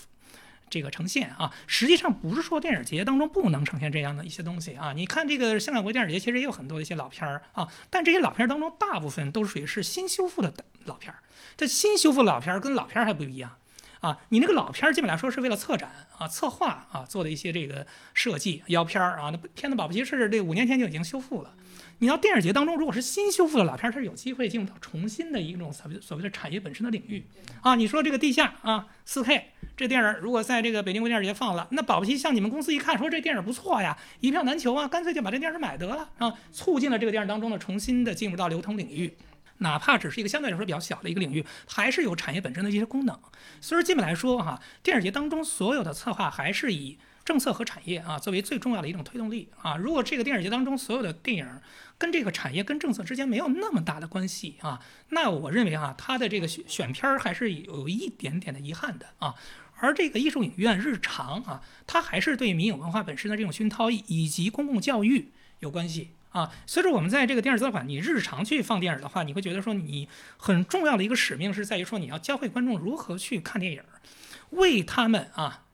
[0.69, 1.53] 这个呈现啊。
[1.67, 4.93] 实际上不是说电影节当中不能呈现这样的一些东西啊。
[4.93, 10.53] 你看这个香港国电影节，其实也有很多的一些老片儿啊，但这些老片儿当中大部分都属于是新修复的
[10.85, 11.19] 老片儿。
[11.57, 13.57] 这新修复老片儿跟老片儿还不一样。
[13.99, 21.53] 啊，你那个老片儿基本来说是为了策展啊、策划啊做的一些这个设计腰片儿啊，那片子保不齐是这五年前就已经修复了。
[22.01, 27.25] 你到电影节当中，如果是新修复的老片，它是有机会进入到重新的一种所谓所谓的产业本身的领域
[27.61, 27.75] 啊。
[27.75, 39.17] 你说这个地下啊，四 K 这电影如果在这个北京国际电影节放了，那保不齐像你们公司一看说这电影不错呀，一票难求啊，干脆就把这电影买得了啊，促进了这个电影当中的重新的进入到流通领域。
[39.57, 43.13] 哪怕只是一个相对来说比较小的一个领域，还是有产业本身的一些功能。
[43.59, 49.75] 所以说，基本来说哈，电影节当中所有的策划还是以政策和产业啊作为最重要的一种推动力啊。
[49.75, 51.45] 如果这个电影节当中所有的电影
[51.99, 59.35] 跟这个产业跟政策之间没有那么大的关系啊，那我认为啊，它的这个选选片儿还是有一点点的遗憾的啊。
[59.81, 66.11] 而这个艺术影院日常啊，它还是对民影文化本身的这种熏陶以及公共教育有关系。
[66.31, 73.81] 啊，所以说我们在这个电影资料馆，你日常去放电影的话，你会觉得说你很重要的一个使命是在于说你要教会观众如何去看电影，
[74.51, 75.65] 为他们啊，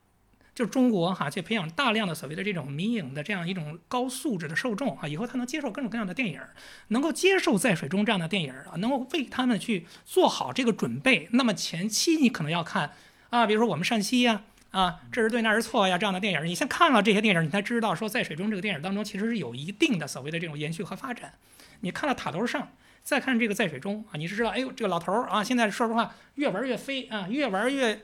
[0.55, 6.41] 就是中国哈去培养大量的所谓的这种民营的这样一种高素质的受众啊，以后他能接受各种各样的电影，
[6.87, 11.27] 能够接受在水中这样的电影啊，能够为他们去做好这个准备。
[11.33, 12.93] 那么前期你可能要看
[13.29, 14.41] 啊，比如说我们陕西呀。
[14.71, 21.31] 啊，这是对，那是错呀，这样的电影，你先看了这些电影，你才知道说在水中这个电影当中其实是有一定的所谓的这种延续和发展。
[21.79, 22.67] 你看了塔头上，
[23.01, 28.01] 再看这个在水中啊，你是知道，哎呦，这个老头儿啊，现在说实话越玩越飞啊，越玩越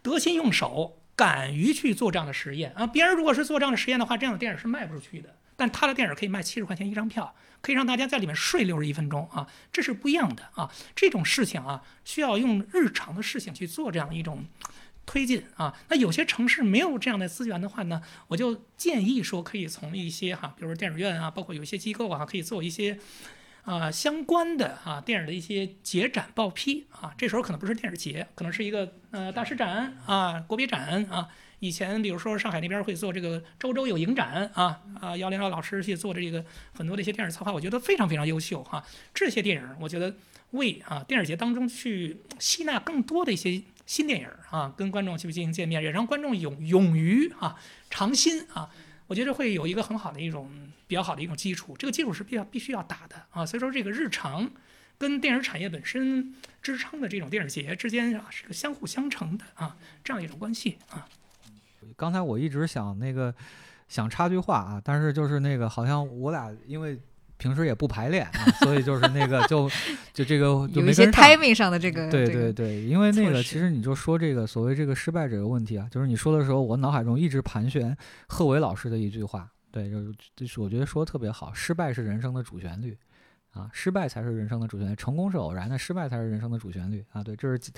[0.00, 2.86] 得心应手，敢于去做这样的实验啊。
[2.86, 10.72] 别人如果是做这样的实验的话，这样的电影是卖不出去的，但他的电影可以卖七十块钱一张票，可以让大家在里面睡六十一分钟啊，这是不一样的啊。
[10.96, 14.46] 这种事情啊，需要用日常的事情去做这样一种。
[15.06, 22.96] 推进啊，那有些城市没有这样的资源的话呢，我就建议说可以从一些哈，比如说电影院啊，包括有一些机构啊，可以做一些
[23.64, 27.14] 啊相关的啊电影的一些节展报批啊。
[27.16, 31.28] 这时候可能不是电影节，可能是一个呃大师展啊、国别展啊。
[31.60, 38.84] 以前比如说上海那边会做这个周周有影展啊啊，姚连老师去做这个很多的一些电影策划，我觉得非常非常优秀哈。
[39.12, 40.14] 这些电影我觉得
[40.52, 43.62] 为啊电影节当中去吸纳更多的一些。
[43.86, 47.56] 新电影啊，跟观众去进行见面，也让观众勇勇于啊
[47.90, 48.70] 尝新啊，
[49.10, 50.48] 我觉得会有一个很好的一种
[50.86, 53.44] 比较好的一种基础，这个基础是必要必须要打的啊。
[53.44, 54.48] 所以说，这个日常
[54.98, 56.32] 跟电影产业本身
[56.62, 61.08] 支撑的这种电影节之间啊，是个相互相成的啊这样一种关系啊。
[61.96, 63.34] 刚才我一直想那个
[63.88, 66.96] 想插句话啊，但是就是那个好像我俩因为。
[67.40, 69.68] 平时也不排练啊，所以就是那个就
[70.12, 77.96] 就这个有一些 timing 上的这个对对对，因为那个其实你就说这个所谓这个失败者的问题啊，就是你说的时候，我脑海中一直盘旋
[78.28, 82.96] 贺伟老师的一句话，对，就是就是我觉得说的特别好，失败是人生的主旋律。
[83.52, 87.20] 啊，失败才是人生的主旋律，成功是偶然的，失败才是人生的主旋律啊！
[87.22, 87.72] 对，这是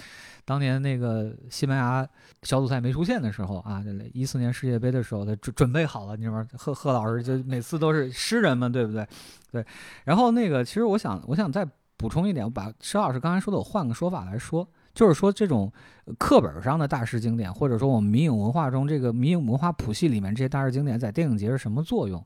[0.44, 2.06] 当年那个西班牙
[2.42, 6.46] 小组赛没出现的时候啊，一四年世界杯的时候，他准准备好了，你知道吗？
[6.58, 9.06] 贺贺老师就每次都是诗人嘛，对不对？
[9.50, 9.64] 对。
[10.04, 11.66] 然后那个，其实我想，我想再
[11.96, 15.72] 补充一点，我把石老师刚才说的，我换个说法来说，就是说这种
[16.18, 22.22] 课本上的大师经典，或者说我们民影文化中这个民影文化谱系里面这些大师经典，在电影节是什么作用？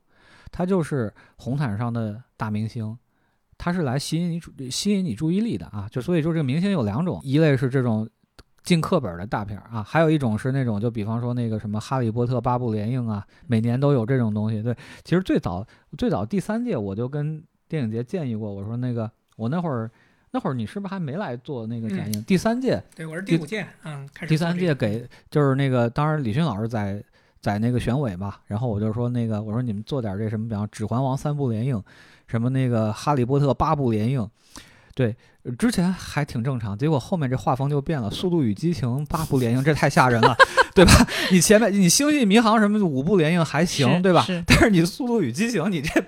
[0.51, 2.97] 它就是红毯上的大明星。
[3.57, 8.07] 它是来吸引你注吸引你注意力的啊，就所以说这个明星有两种，一类是这种
[8.63, 14.61] 进课本的大片啊，还有一种是那种就比方说那个什么哈利波特八部联映啊，每年都有这种东西。
[14.61, 15.65] 对，其实最早
[15.97, 19.89] 最早第三届我就跟电影节建议过，我说那个我那会儿
[20.31, 22.23] 那会儿你是不是还没来做那个展映？
[22.23, 24.29] 第三届，对，我是第五届，嗯，开始。
[24.29, 27.01] 第三届给就是那个当然李迅老师在
[27.39, 31.81] 在那个选委嘛，然后我就说那个我说你们做点这什么，比方《指环王》三部联映，
[32.27, 34.29] 什么那个《哈利波特》八部连映，
[34.93, 35.15] 对，
[35.57, 40.35] 之前还挺正常，结果后面这画风就变了，《速度与激情》八部连映，这太吓人了，
[40.75, 40.91] 对吧？
[41.31, 44.25] 你前面你《星际迷航》什么五部连映还行，对吧？
[44.45, 46.03] 但是你《速度与激情》，你这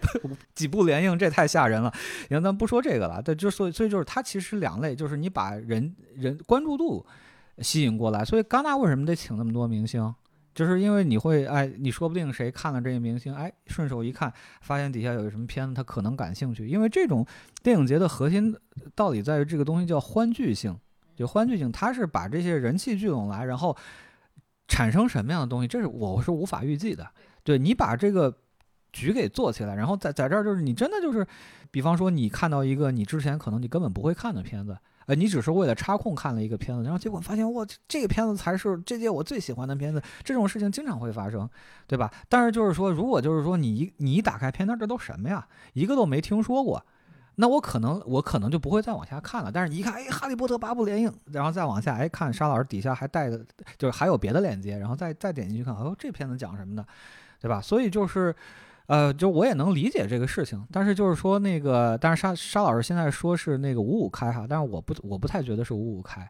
[0.53, 1.93] 几部连映，这太吓人了。
[2.27, 7.05] 行，咱不说这个了，对，就所以所以就是它其实两类，就是你把人人关注度
[7.59, 8.25] 吸引过来。
[8.25, 10.13] 所以戛纳为什么得请那么多明星？
[10.59, 16.67] 就是因为你会哎，你说不定谁看了这些明星，哎，顺手一看，发现底下有什么片子，他可能感兴趣。
[16.67, 17.25] 因为这种
[17.63, 18.53] 电影节的核心
[18.93, 20.77] 道理在于这个东西叫欢聚性，
[21.15, 23.73] 就欢聚性，它是把这些人气聚拢来，然后
[24.67, 27.09] 产生什么样的东西，这是我是无法预计的。
[27.45, 28.35] 对你把这个
[28.91, 31.25] 局给做起来，然后在在这儿就是你真的就是，
[31.71, 34.77] 比方说你看到一个你之前可能你根本不会看的片子，
[35.09, 41.49] 呃，你只是为了插空看了一个片子，然后结果发现哇，这个片子才是这届我最喜欢的片子，这种事情经常会发生，
[41.87, 42.13] 对吧？
[42.29, 45.47] 但是就是说，如果就是说你一你一打开片单，这都什么呀？
[45.73, 46.85] 一个都没听说过。
[47.37, 53.43] 那我可能我可能就不会再往下看了，但是你一看，哎，《哈利波特》八部联映，然后再往下，哎，看沙老师底下还带的，
[53.79, 56.85] 就是还有别的链接，然后再再点进去看，哦，这片子讲什么的，
[57.41, 57.59] 对吧？
[57.59, 58.35] 所以就是，
[58.89, 66.27] 呃，就我也能理解这个事情，但是就是说那个，但是沙沙老师现在说是那个五五开哈，但是我不我不太觉得是五五开，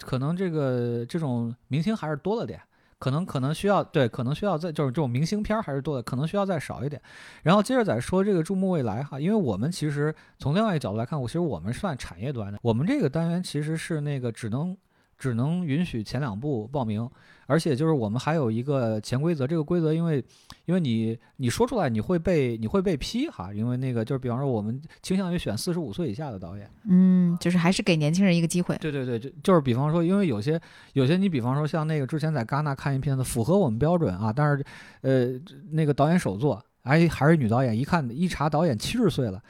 [0.00, 2.58] 可能这个这种明星还是多了点。
[3.00, 7.00] 可能可能需要对，可能需要再就是这种明星片儿还是多的，可能需要再少一点。
[7.44, 14.76] 然后接着再说这个注目未来哈，因为我们其实从另外一个角度来看，我其实我们算产业端的，我们这个单元其实是那个只能
[15.18, 17.08] 只能允许前两部报名，
[17.46, 20.24] 而且就是我们还有一个潜规则，这个规则因为
[20.66, 26.70] 因为你你说出来你会被你会被批哈，因为那个就是比方说我们倾向于选四十五岁以下的导演。
[26.88, 28.76] 嗯，就是还是给年轻人一个机会。
[28.76, 30.60] 对对对，就就是比方说，因为有些
[30.92, 34.64] 有些你比方说像那个之前在戛纳看一片子符合我们标准啊，但是
[35.00, 35.40] 呃
[35.70, 39.42] 那个导演首作，哎还是女导演，一看一查导演七十岁了，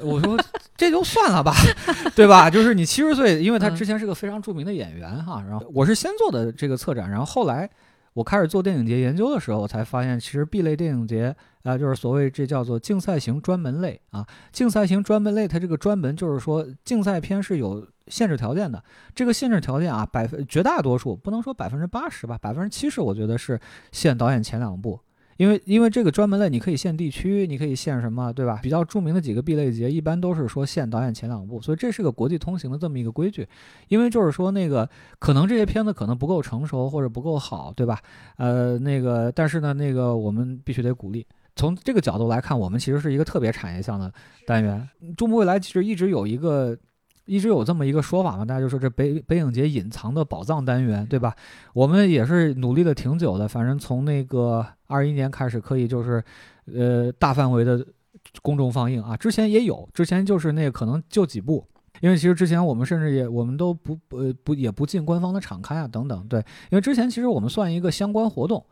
[0.00, 0.36] 我说
[0.78, 1.52] 这就算了吧，
[2.16, 2.48] 对吧？
[2.48, 7.68] 就是你七十岁，因为他之前是个非常著名的演员哈，然后我是先做的这个策展，然后后来。
[8.14, 14.26] 我开始做电影节研究的时候，我才发现，其实 B 类电影节啊、就是所谓这叫做竞赛型专门类啊。
[14.50, 18.82] 竞赛型专门类，它这个专门就是说，竞赛片是有限制条件的。
[19.14, 23.60] 这个限制条件啊，百分绝大多数不能说百分之八十吧，百分之七十，我觉得是
[23.92, 24.98] 限导演前两部。
[25.38, 28.58] 因为因为这个专门类，你可以限地区，你可以限什么，对吧？
[28.62, 33.48] 比较著名的几个 B 类节，一般都是说限导演前两部，所以这是个国际通行的这么一个规矩。
[33.86, 34.86] 因为就是说那个
[35.18, 37.98] 可能这些片子可能不够成熟或者不够好，对吧？
[38.36, 41.26] 呃，那个但是呢，那个我们必须得鼓励。
[41.56, 44.12] 从这个角度来看，我们其实是一个特别产业向的
[44.46, 44.88] 单元。
[45.16, 46.76] 中国未来其实一直有一个。
[47.30, 51.34] 一直有这么一个说法嘛，大家就说这北北影节隐藏的宝藏单元，对吧？
[51.74, 56.20] 我们也是努力了挺久的，反正从那个二一年开始，可以就是，
[56.66, 57.86] 呃，大范围的
[58.42, 59.16] 公众放映啊。
[59.16, 61.64] 之前也有，之前就是那可能就几部，
[62.00, 68.64] 因为其实之前我们甚至也我们都不呃不也不进官方的场刊啊等等，对，因为之前其实我们算一个相关活动。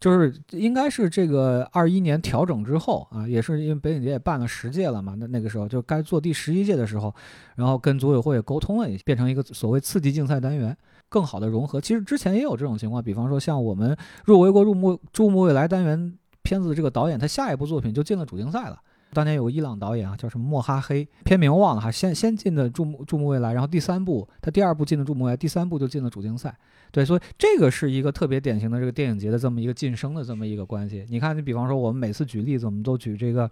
[0.00, 7.14] 就是应该是这个二一年调整之后啊，也是因为北影节也办了十届了嘛，那那个时候就该做第十一届的时候，
[7.54, 10.76] 然后跟组委会也沟通了一下，变成一个所谓刺激竞赛单元，
[11.12, 11.78] 更好的融合。
[11.78, 13.94] 其实之前也有这种情况，比方说像我们
[14.24, 18.80] 入围过入目注目未来单元片子的这个导演，他下一部作品就进了主竞赛了。
[19.12, 26.56] 当年有个伊朗导演啊，叫什么莫哈黑，片名忘了哈，先先进的注目注目未来，然后第三部他第二部进的注目未来，第三部就进了主竞赛。
[26.90, 31.04] 对，所以这个是一个特别典型的这个电影节的这么一个晋升的这么一个关系。
[31.10, 33.50] 你看，你比方说我们每次举例子，我们都举这个，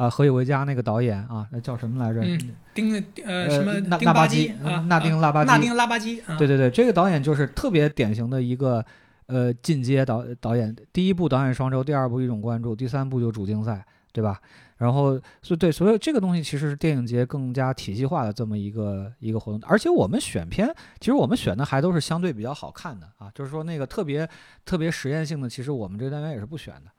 [0.00, 2.22] 啊，何以为家那个导演啊，那叫什么来着？
[2.22, 8.82] 嗯丁呃呃什么纳纳巴基基啊，纳丁拉巴基纳丁拉巴基啊，对对对，这个导演就是特别典型的一个
[9.26, 10.74] 呃进阶导导演。
[10.90, 14.40] 第一部导演双周，第二部一种关注，第三部就主竞赛，对吧？
[14.78, 19.60] 然后所以对，所以这个东西其实是电影节更加体系化的这么一个一个活动。
[19.68, 24.26] 而且我们选片，其实我们选的还都是相对比较好看的啊，就是说那个特别
[24.64, 26.90] 特别实验性的，其实我们这个单元也是不选的。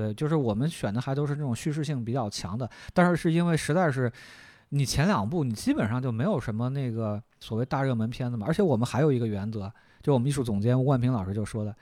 [0.00, 4.10] 对，就是我们选的还都是那种叙事性比较强的，但是是因为实在是。
[4.72, 9.68] 你前两部你基本上就没有什么那个所谓大热门片子嘛，而且我们还有一个原则，
[10.00, 11.74] 就我们艺术总监吴冠平老师就说的，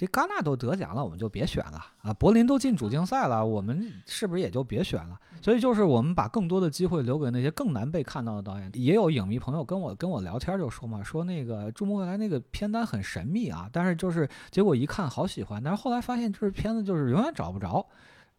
[0.00, 5.20] 这戛纳都得奖了，我们就别选了啊，柏林都进主竞赛了，我们是不是也就别选了？
[5.42, 8.70] 所以就是我们把更多的机会留给那些更难被看到的导演。
[8.72, 17.86] 也有影迷朋友跟我跟我聊天就说嘛，说那个《注目未来》那个片单很神秘啊，但是就是结果一看好喜欢，但是后来发现就是片子就是永远找不着。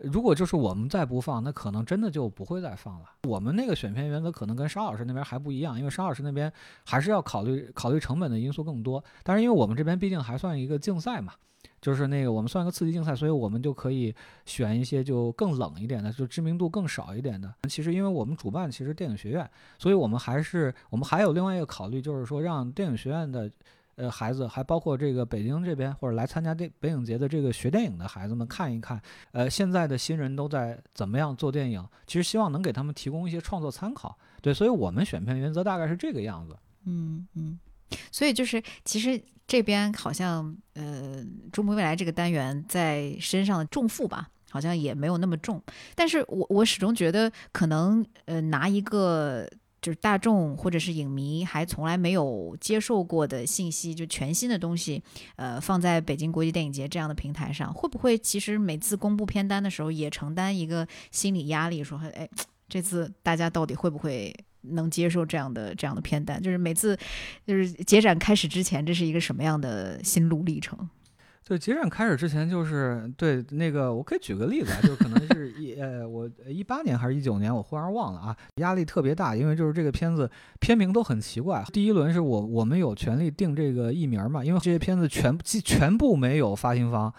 [0.04, 3.06] 如果就是我们再不放，那可能真的就不会再放了。
[3.28, 6.52] 我们那个选片原则可能跟沙老师那边还不一样，因为沙老师那边
[6.86, 9.04] 还是要考虑考虑成本的因素更多。
[9.24, 11.34] 但是因为我们这边毕竟还算一个竞赛嘛，
[11.80, 14.14] 就是那个我们算一个刺激竞赛，所以我们就可以
[14.46, 17.54] 选一些就更冷一点的，就知名度更少一点的。
[17.70, 23.52] 其实因为我们主办其实电影学院，所以我们还是我们还有另外一个考虑，就是说让电影学院的。
[23.96, 29.00] 呃，孩子还包括这个北京这边或者来参加电北影节的这个学电影的孩子们看一看，
[29.32, 31.86] 呃，现在的新人都在怎么样做电影？
[32.08, 34.18] 其实希望能给他们提供一些创作参考。
[34.42, 36.58] 对，所以我们选片原则大概是这个样子。
[36.86, 37.60] 嗯嗯，
[38.12, 45.62] 所以就是其实这边好像呃，中国未来这个单元在身上的重负吧，好像也没有那么重。
[45.96, 49.48] 但是我我始终觉得可能呃拿一个。
[49.82, 55.02] 就是大众或者是影迷还从来没有接受过的信息，就全新的东西，
[55.36, 62.30] 呃，放在北京国际电影节这样的平台上，会不会其实每次公布片单的时候也承担一个心理压力，说，哎，
[62.70, 66.40] 这次大家到底会不会能接受这样的这样的片单？
[66.40, 66.96] 就是每次
[67.48, 70.78] 就是节展开始之前，这是一个什么样的心路历程？
[71.52, 80.32] 对，节展开始之前就是对那个，我可以举个例子啊，就可能是 一呃，我一八年还是一九年，我忽然忘了啊，压力特别大，因为就是这个片子
[80.62, 81.62] 片名都很奇怪。
[81.74, 87.14] 第一轮是我我们有权利定这个艺名嘛，因为这些片子全部全部没有发行方，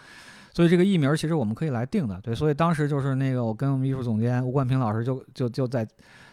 [0.51, 2.19] 所以这个艺名其实我们可以来定的。
[2.23, 5.87] 对，所以当时就是那个我跟我们艺术总监吴冠平老师就就就在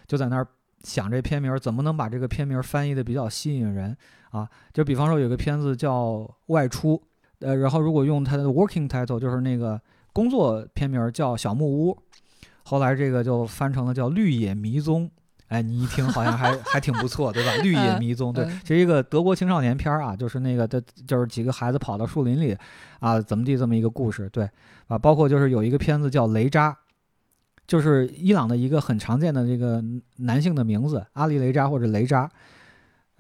[0.07, 0.46] 就在那儿
[0.84, 3.94] 想这片名怎么能把这个片名翻译的比较吸引人
[4.30, 4.48] 啊？
[4.72, 6.12] 就比方说有个片子叫
[6.46, 6.96] 《外出》。
[7.41, 9.80] 呃，然后如果用它的 working title，就是那个
[10.12, 11.93] 工作片名叫《小木屋》，
[12.62, 15.07] 后来这个就翻成了叫《绿野迷踪》。
[15.49, 17.51] 哎，你一听好像还 还挺不错，对吧？
[17.62, 22.57] 《绿野迷踪》对，是一个德国青少年片儿啊，就是那个的，就是几个孩子跑到树林里
[23.01, 24.49] 啊，怎么地这么一个故事，对
[24.86, 24.97] 啊。
[24.97, 26.70] 包括就是有一个片子叫《雷扎》，
[27.66, 29.82] 就是伊朗的一个很常见的这个
[30.18, 32.30] 男性的名字，阿里雷扎或者雷扎。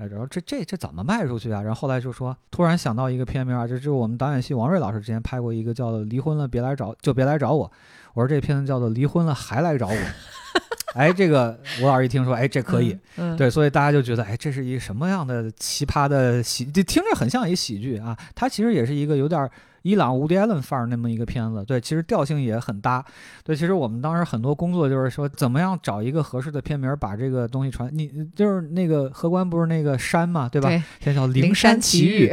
[0.06, 1.60] 然后这这这怎么卖出去啊？
[1.62, 7.66] 然后后来就说，突然想到一个片名啊，这就是我们导演系王瑞老师之前拍过一个叫《离婚了别来找就别来找我》，
[8.14, 9.94] 我说这片子叫做《离婚了还来找我》。
[10.94, 12.98] 哎，这个吴老师一听说，哎，这可以，
[13.38, 18.16] 对，所以大家就觉得，哎，这是一个什么样的奇葩的喜，就听着很像一喜剧啊。
[18.34, 19.48] 它其实也是一个有点
[19.82, 23.04] 伊朗无敌艾伦范儿那么一个片子，对，其实调性也很搭。
[23.44, 27.90] 对，其实我们当时很多工作就是说，怎么样找一个合适的片名，把这个东西传。
[27.92, 30.68] 你就是那个荷官不是那个山嘛，对吧？
[31.00, 32.28] 现在叫《灵山奇遇》。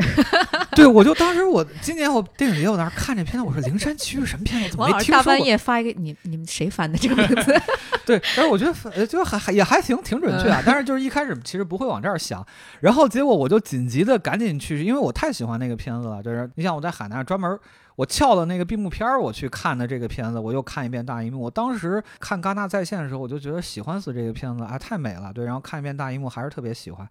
[0.77, 4.69] 对，我就当时我今年我电影节我那儿看这片子，我说《灵山奇遇》什么片子？
[4.69, 5.17] 怎么没听说过？
[5.17, 7.61] 大半夜发一个，你你们谁翻的这个名字？
[8.05, 10.61] 对，但是我觉得就还还也还行，挺准确啊。
[10.65, 12.45] 但是就是一开始其实不会往这儿想，
[12.79, 16.21] 然后结果我就紧急的赶紧去，因为我太喜欢那个片子了。
[16.21, 17.59] 就是你像我在海南专门
[17.95, 21.41] 我翘了那个闭幕片儿我去看的这个片子，我又看一遍大荧幕。
[21.41, 25.33] 我当时看戛纳在线的时候，我就觉得喜欢死这个片子，啊，太美了。
[25.33, 27.09] 对，然后看一遍大荧幕还是特别喜欢。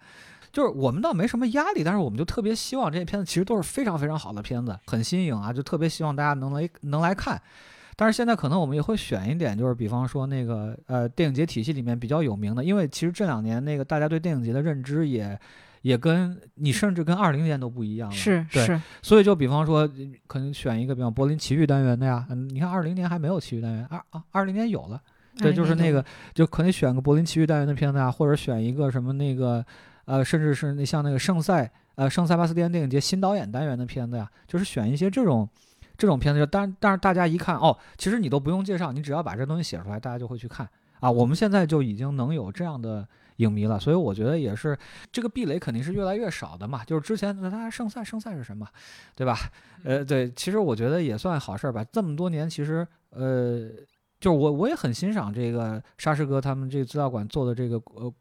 [0.56, 7.38] 就是我们倒没什么压力，但是我们就特别希望这些片子其实都是非常非常好的片子，很新颖啊，就特别希望大家能来能来看。
[7.94, 15.38] 但是现在可能我们也会选一点，就是比方说那个呃电影节体系里面比较有名的，因为其实这两年那个大家对电影节的认知也
[15.82, 18.80] 也跟你甚至跟二零年都不一样了，是是。
[19.02, 19.86] 所以就比方说
[20.26, 24.98] 可能选一个比方柏林奇遇单元的呀，嗯，你看二零年还没有奇遇单元，二啊二零年有了，
[25.36, 26.02] 对，就是那个
[26.32, 29.62] 就可能选个柏林奇遇单元的片子啊，或者选一个什么那个。
[30.06, 35.48] 呃，甚至是那像那个圣塞，呃，圣塞巴斯蒂安电影节新导演单元的片子呀，就是选一些这种，
[35.98, 36.46] 这种片子。
[36.50, 40.68] 但但是大家一看，哦，其实你都不用介绍，你只要把这东西写出来，大家就会去看
[41.00, 41.10] 啊。
[41.10, 44.78] 我们现在就已经能有这样的影迷了，所以我觉得也是
[45.10, 46.84] 这个壁垒肯定是越来越少的嘛。
[46.84, 48.66] 就是之前大家圣塞，圣塞是什么，
[49.14, 49.36] 对吧？
[49.84, 51.84] 呃，对，其实我觉得也算好事儿吧。
[51.92, 53.68] 这么多年，其实呃。
[54.26, 58.12] 就是我我也很欣赏这个沙师哥他们这个资料馆做的这个呃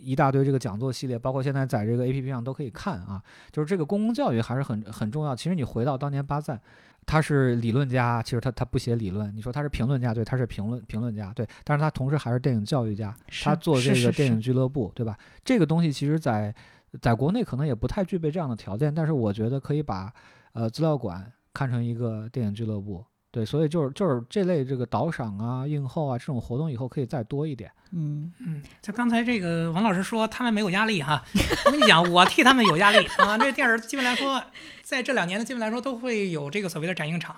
[0.00, 3.22] 一大堆这个讲座系列，包括现在在这个 A P P 上都可以看啊。
[3.52, 5.36] 就是这个公共教育还是很很重要。
[5.36, 6.58] 其实你回到当年巴赞，
[7.04, 9.36] 他是理论家，其实他他不写理论。
[9.36, 11.46] 你说他是评论家，对，他是评论评论家，对。
[11.62, 15.14] 但是他同时还是电影教育家，他做这个电影俱乐部，对吧？
[15.44, 16.54] 这个东西其实在
[17.02, 20.10] 在国内可能也不太具备这样的条件，但是我觉得可以把
[20.54, 23.04] 呃资料馆看成一个电影俱乐部。
[23.32, 27.70] 对，所以就是就是这类这个导赏啊、映后啊这种活动，以后可以再多一点。
[27.92, 31.24] 嗯嗯，就刚才这个王老师说他们没有压力哈，
[31.66, 33.38] 我跟你讲，我替他们有压力啊。
[33.38, 34.42] 这电影基本来说，
[34.82, 37.36] 在这两年的，基本来说都会有这个所谓的展映场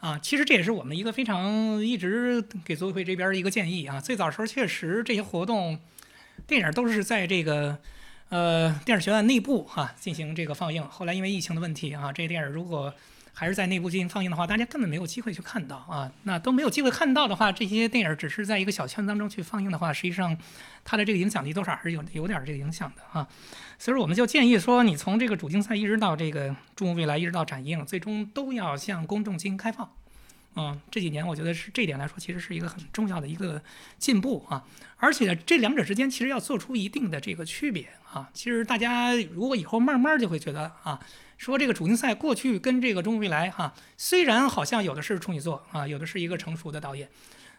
[0.00, 0.18] 啊。
[0.18, 3.98] 其实这也是我们一个非常一直给组委会这边的一个建议啊。
[3.98, 5.78] 最早时候确实这些活动，
[6.46, 7.78] 电影都是在这个
[8.28, 10.86] 呃电影学院内部哈进行这个放映。
[10.86, 12.92] 后来因为疫情的问题啊，这电影如果
[13.34, 16.12] 还是在内部进行放映的话，大家根本没有机会去看到啊。
[16.24, 20.36] 那都没有机会看到的话，这些电影只是在一个小圈子当中去放映的话，实际上
[20.84, 23.26] 它的这个影响力多少还是有有点这个影响的啊。
[23.78, 29.90] 所以说，我们就建议说，你从这个主竞赛一直到这个中国未来，一直到展映，最终都要向公众进行开放。
[30.54, 33.62] 嗯，这几年我觉得是这一点来说，其实是一个很重要的一个
[33.98, 34.62] 进步啊。
[34.98, 38.28] 而且这两者之间其实要做出一定的这个区别啊。
[38.34, 41.00] 其实大家如果以后慢慢就会觉得啊，
[41.42, 47.08] 说这个主竞赛过去跟这个中国未来哈，虽然好像有的是处女座啊，有的是一个成熟的导演，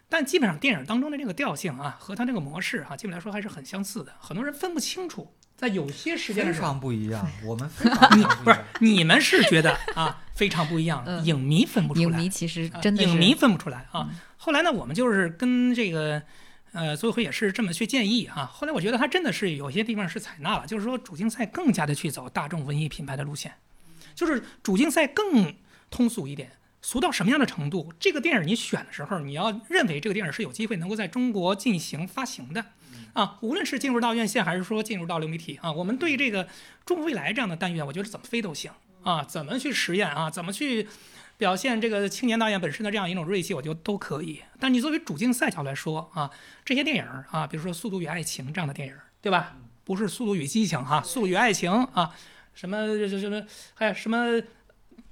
[0.08, 4.14] 但基本上电影当中的这个调性啊和它这个模式哈，基本来说还是很相似的。
[4.18, 14.08] 很多人分不清楚，在有些时间非的时候常不一样， 我们非常你不是你们是觉得啊非常不一样，嗯影迷分不出来，影迷其实啊真的是影迷分不出来啊。
[14.38, 16.22] 后来呢，我们就是跟这个
[16.72, 18.46] 呃组委会也是这么去建议啊。
[18.50, 23.52] 后来我觉得他真的是有些地方是采纳了，就是说主竞赛更加的去走大众文艺品牌的路线，
[24.14, 25.54] 就是主竞赛更
[25.90, 26.52] 通俗一点。
[26.82, 27.94] 俗到什么样的程度？
[27.98, 32.62] 这个电影你选的时候，你要认为这个电影是有机会能够在中国进行发行的，
[33.14, 36.46] 啊，无论是进入到院线还是说进入到流媒体啊，我们对这个
[36.84, 38.70] 中国未来这样的单元，我觉得怎么飞都行
[39.02, 40.86] 啊，怎么去实验啊，怎么去
[41.38, 44.42] 表现这个青年导演本身的这样一种锐气，我觉得都可以。
[44.60, 46.30] 但你作为主竞赛角来说啊，
[46.66, 49.56] 这些电影啊，比如说《速度与爱情》这样的电影，对吧？
[49.84, 52.14] 不是《速度与激情》哈，《速度与爱情》啊，
[52.54, 53.42] 什么什什么，
[53.74, 54.40] 还有什么。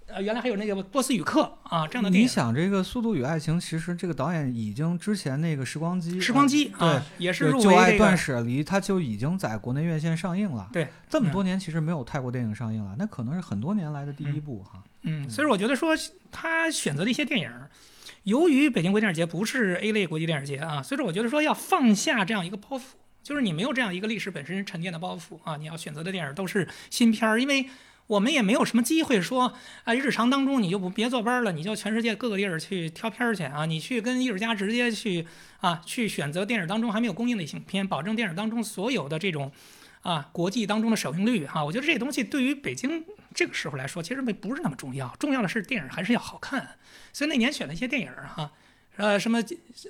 [0.09, 10.69] 呃，原来还有那个波斯语课啊这样的电影，你想这个《速度与爱情》，其实这个导演已经之前那个《时光机》时光机对啊，也是入围这个断舍离》，它就已经在国内院线上映了。
[10.71, 14.83] 对，这么多年其实没有泰国电影上映了，那可能是很多年来的第一部哈。
[15.03, 15.95] 嗯，所以我觉得说
[16.31, 17.51] 他选择的一些电影，
[18.25, 22.83] 由于北京国际电影节不是 A 类国际电影节啊，所以说我觉得说要放下这样一个包袱，
[23.23, 27.67] 就是你没有这样一个历史本身沉淀的包袱啊，你要选择的电影都是新片儿，因为
[28.07, 29.55] 我们也没有什么机会说
[29.85, 35.27] 啊，日常当中你就不别坐班了，你就全世界各个地儿去挑片儿去啊，你去跟艺术家直接去
[35.61, 39.53] 啊去选择电影当中还没有公映的影片，保证电影当中所有的这种。
[40.03, 46.71] 啊，国际当中的首映率哈、我觉得这东西对于北京这个时候来说，其实没不是那么重要，重要的是电影还是要好看。
[47.13, 48.51] 所以那年选了一些电影儿哈、
[48.97, 49.41] 呃，什么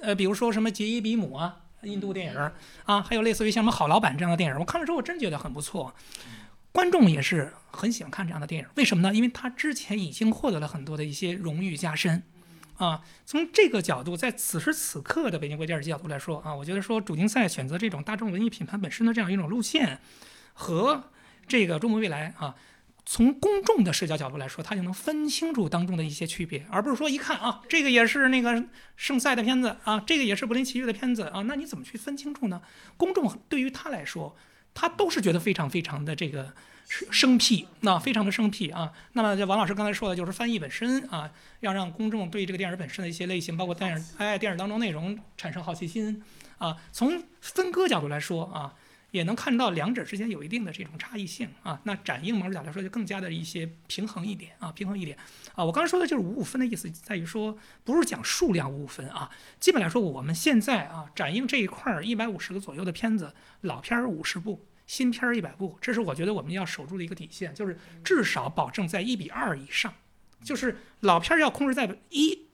[0.03, 2.53] 呃，比如说什么杰伊比姆啊，印度电影儿
[2.85, 5.95] 啊，还有类似于像什么好老板这样的电影儿，我看了之后我真觉得很不错。
[6.71, 9.15] 观众也是很喜欢看这样的电影，为什么呢？
[9.15, 12.23] 因为他之前已经获得了很多的一些荣誉加身，
[12.79, 20.01] 啊，从这个角度，在此时此刻的北京国际电影角度来说啊，我觉得说主竞赛选择这种大众文艺品牌本身的这样一种路线，
[20.55, 21.11] 和
[21.47, 22.55] 这个中国未来啊，
[23.05, 28.65] 从公众的视角角度来说，他就能分清楚当中的一些区别，而不是说一看啊，这个也是那个
[28.97, 32.63] 圣赛的片子啊，这个也是柏林奇遇的片子啊，那你怎么去分清楚呢？
[32.97, 34.37] 公众对于他来说，
[34.73, 36.53] 他都是觉得非常非常的这个
[37.11, 38.93] 生僻，那非常的生僻啊。
[39.15, 41.31] 那么这王老师刚才说的就是翻译本身啊，
[41.61, 46.23] 要让公众对这个电影本身的一些类型，包括电影哎电影当中内容产生好奇心
[46.59, 46.77] 啊。
[46.93, 48.75] 从分割角度来说啊，
[49.13, 51.81] 也能看到两者之间有一定的这种差异性啊。
[51.85, 55.17] 那展映某种角度来说，就更加的一些平衡一点啊，平衡一点
[55.55, 55.65] 啊。
[55.65, 59.31] 我刚才说的就是五五分的意思，在于说不是讲数量五五分啊。
[59.61, 64.67] 基本来说，我们现在啊展映这一块儿一百五十个左右的片子，老片儿五十部。
[64.85, 69.95] 新片儿一百部，这是我觉得我们要守住的一个底线，就是至少保证在一比二以上，
[70.43, 72.47] 就是老片儿要控制在一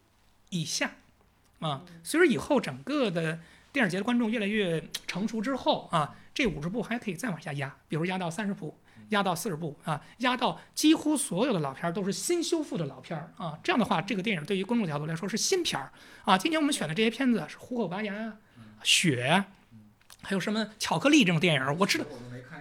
[0.51, 0.93] 以下
[1.59, 1.85] 啊。
[2.05, 3.41] 随着以后整个的
[3.79, 8.77] 电影节的观众越来越成熟之后啊，这五十部还可以再往下压，比如压到三十部，
[9.11, 13.57] 压到四十部啊，压到几乎所有的老片儿都是新修复的老片儿啊。
[13.63, 15.93] 这样的话，这个电影对于观众角度来说是新片儿
[16.25, 16.37] 啊。
[16.37, 18.13] 今年我们选的这些片子是《虎口拔牙》
[18.83, 19.45] 《雪》，
[20.27, 22.05] 还有什么《巧克力》这种电影，我知道。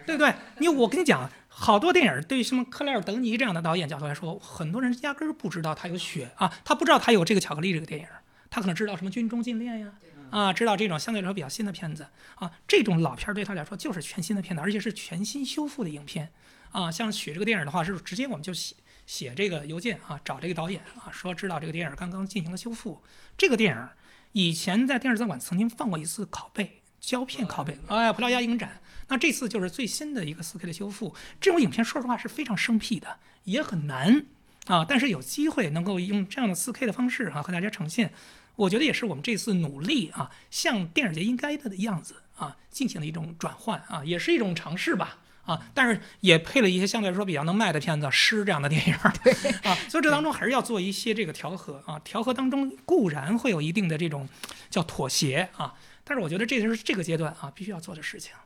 [0.06, 0.32] 对不对？
[0.60, 8.08] 你我跟你讲，好多电影对于什么克莱尔·德尼这样的导演角度来说，很多人压根儿不知道他有雪啊，他不知道他有这个巧克力这个电影，
[8.50, 9.92] 他可能知道什么军中禁恋呀，
[10.32, 16.32] 啊，知道这种相对来说比较新的片子啊，这种老片儿对他来说就是全新的片子，而且是全新修复的影片
[16.72, 16.92] 啊。
[16.92, 18.76] 像雪这个电影的话，是直接我们就写
[19.06, 23.02] 写这个邮件啊，找这个导演啊，说知道这个电影刚刚进行了修复，
[23.38, 23.90] 这个电影
[24.32, 26.82] 以前在电视资料馆曾经放过一次拷贝。
[27.00, 28.82] 胶片拷贝，哎，葡萄牙影展。
[29.08, 31.16] 那这次就是最新的一个 4K 的修复。
[31.40, 34.26] 这种影片说实话是非常生僻的，也很难
[34.66, 34.84] 啊。
[34.84, 38.12] 但是有机会能够用这样的 4K 的方式啊和大家呈现，
[38.58, 45.20] 我觉得也是我们这次努力啊，像电影节应该的样子啊进行了一种转换啊，也是一种尝试吧。
[45.48, 48.94] 啊，但是也配了一些相对来说比较能卖的片子，《诗》这样的电影，
[49.24, 49.32] 对
[49.64, 54.28] 啊，所以这当中还是要做一些这个调和啊，调和当中固然会有一定的这种
[54.70, 58.44] 叫妥协啊，但是我觉得这就是这个阶段啊必须要做的事情啊。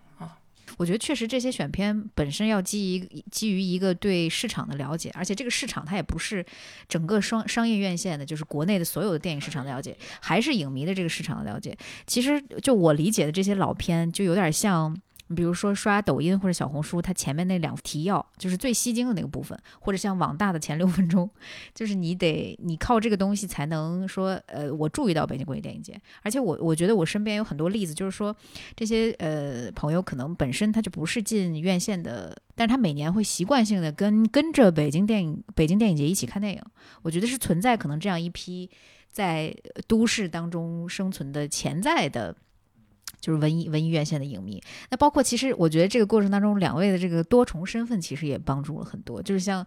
[0.77, 6.45] 我觉得确实这些选片本身要基于基于一个对市场的了解，而且这个市场它也不是
[6.87, 11.77] 整个商商业院线的，就是国内的所有的电影市场的了解，还是影迷的这个市场的了解。
[12.05, 14.95] 其实就我理解的这些老片，就有点像。
[15.35, 21.29] 比如说刷抖音或者小红书，它前面那两提要就是最吸睛的那个部分，或者像网大的前六分钟，
[21.73, 25.99] 就是你得你靠这个东西才能说，呃，我注意到北京国际电影节。
[26.21, 28.35] 而且我我觉得我身边有很多例子，就是说
[28.75, 36.61] 这些呃朋友可能本身他就不是进院线的，但是他每年会习惯性的跟跟着北京电影北京电影节一起看电影。
[37.01, 38.69] 我觉得是存在可能这样一批
[39.09, 39.55] 在
[39.87, 42.35] 都市当中生存的潜在的。
[43.21, 49.21] 就是文艺文艺院线的影迷，那包括其实我觉得这个过程当中，两位的这个多重身份其实也帮助了很多。
[49.21, 49.65] 就是像，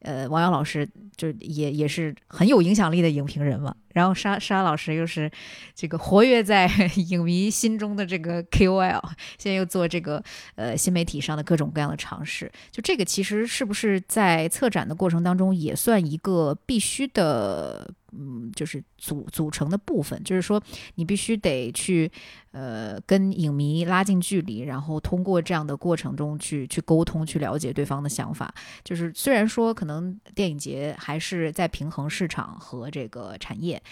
[0.00, 0.86] 呃，王瑶老师
[1.16, 5.30] 就是也也是很有影响力的影评人嘛，然后沙沙老师又是
[5.74, 6.70] 这个活跃在
[7.08, 9.02] 影迷心中的这个 KOL，
[9.38, 10.22] 现在又做这个
[10.54, 12.52] 呃新媒体上的各种各样的尝试。
[12.70, 17.90] 就这个其实是不是在策展的过程当中也算一个必须的？
[18.18, 20.62] 嗯，就是组组成的部分，就是说
[20.94, 22.10] 你必须得去，
[22.52, 28.54] 呃，跟影迷拉近距离，然后通过这样的过程中去去沟通，去了解对方的想法。
[28.82, 33.82] 就是虽然说可能电影节还是在平衡市场和这个产业，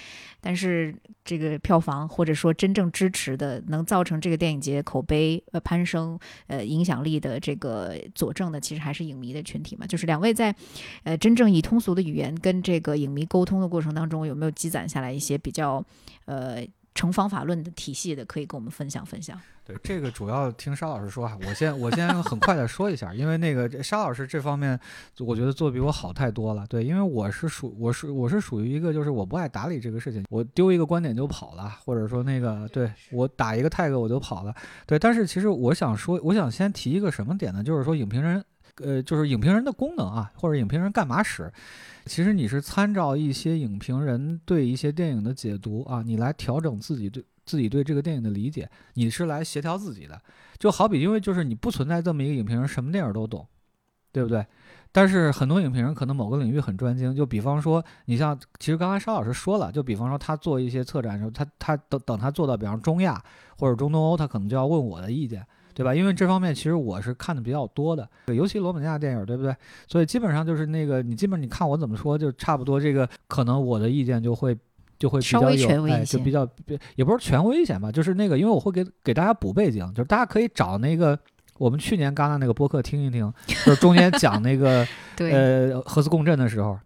[0.40, 9.86] 但是这个票房或者说真正支持的，能造成这个电影节口碑呃攀升呃影响力的这个佐证的，其实还是影迷的群体嘛。
[9.86, 10.54] 就是两位在
[11.02, 14.14] 呃真正以通俗的语言跟这个影迷沟通的过程当中。
[14.24, 15.84] 有没有积攒下来一些比较
[16.26, 16.64] 呃
[16.94, 19.38] 成方法论的体系的，可以跟我们分享分享？
[19.66, 24.78] 对，这个主要听沙老师说啊，我先我先很快的说一下，因为那个沙老师这方面，
[25.18, 26.66] 我觉得做比我好太多了。
[26.68, 34.54] 对，因为我是属我是我是属于一个就是我不爱打理这个事情，我丢一个观点就跑了，或者说那个对我打一个 tag 我就跑了。
[34.86, 37.64] 对，但是其实我想说，我想先提一个什么点呢？
[37.64, 38.44] 就是说影评人，
[38.82, 41.52] 呃，就是影评人的功能啊，或者影评人干嘛使？
[42.06, 50.20] 其实你是参照一些影评人对一些电影的解读啊，你来调整自己对自己对这个电影的理解，你是来协调自己的。
[50.58, 53.46] 就好比，因为就是你不存在这么一个影评人什么电影都懂，
[54.12, 54.44] 对不对？
[54.92, 63.20] 但是很多影评人可能某个领域很专精，就比方说，你像其实刚才沙老师说了，就比方说他做一些策展的时候，他他等等他做到，比方中亚
[63.58, 65.44] 或者中东欧，他可能就要问我的意见。
[65.74, 65.94] 对吧？
[65.94, 69.54] 因为这方面其实我是看的比较多的，尤其罗本尼亚电影，对不对？
[69.88, 74.56] 所以基本上就是那个，你基本你看我怎么说，就差不多这个，可能我的意见就会
[74.98, 76.48] 就会比较有，哎，就比较
[76.94, 81.18] 也不是权威一些吧，就是那个，因为我会给给大家补背景，就是大家可以找那个
[81.58, 84.86] 我们去年戛纳那个播客听一听，就是中间讲那个
[85.18, 86.78] 呃核磁共振的时候，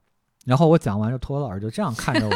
[0.47, 2.34] 然后我讲完就托老师就这样看着我。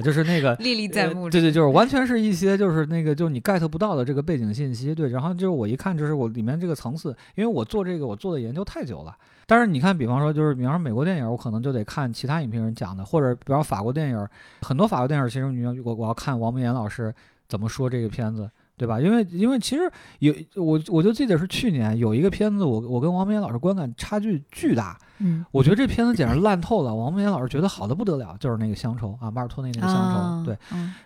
[0.00, 5.08] 就是那个 历历在目，对对，就是完全是一些就是那个就是你 get 不到的这个背景信息，对。
[5.10, 9.16] 然后就是我一看，就是我里面这个层次，因为我做这个我做的研究太久了。
[9.46, 14.28] 但是你看，比方说就是比方说美国电影，我可能就得看其他影评人讲的，或者比方法国电影，
[14.62, 17.12] 很多法国电影，其实你要我我要看王蒙岩老师
[17.48, 18.48] 怎么说这个片子。
[18.80, 18.98] 对吧？
[18.98, 19.82] 因为因为其实
[20.20, 24.96] 有我我就记得是去年有一个片子，我我跟王明老师观感差距巨大。
[25.18, 26.94] 嗯，我觉得这片子简直烂透了。
[26.94, 30.46] 王明老师觉得好的不得了，就是那个乡愁啊，马尔托内那个乡愁。
[30.46, 30.56] 对，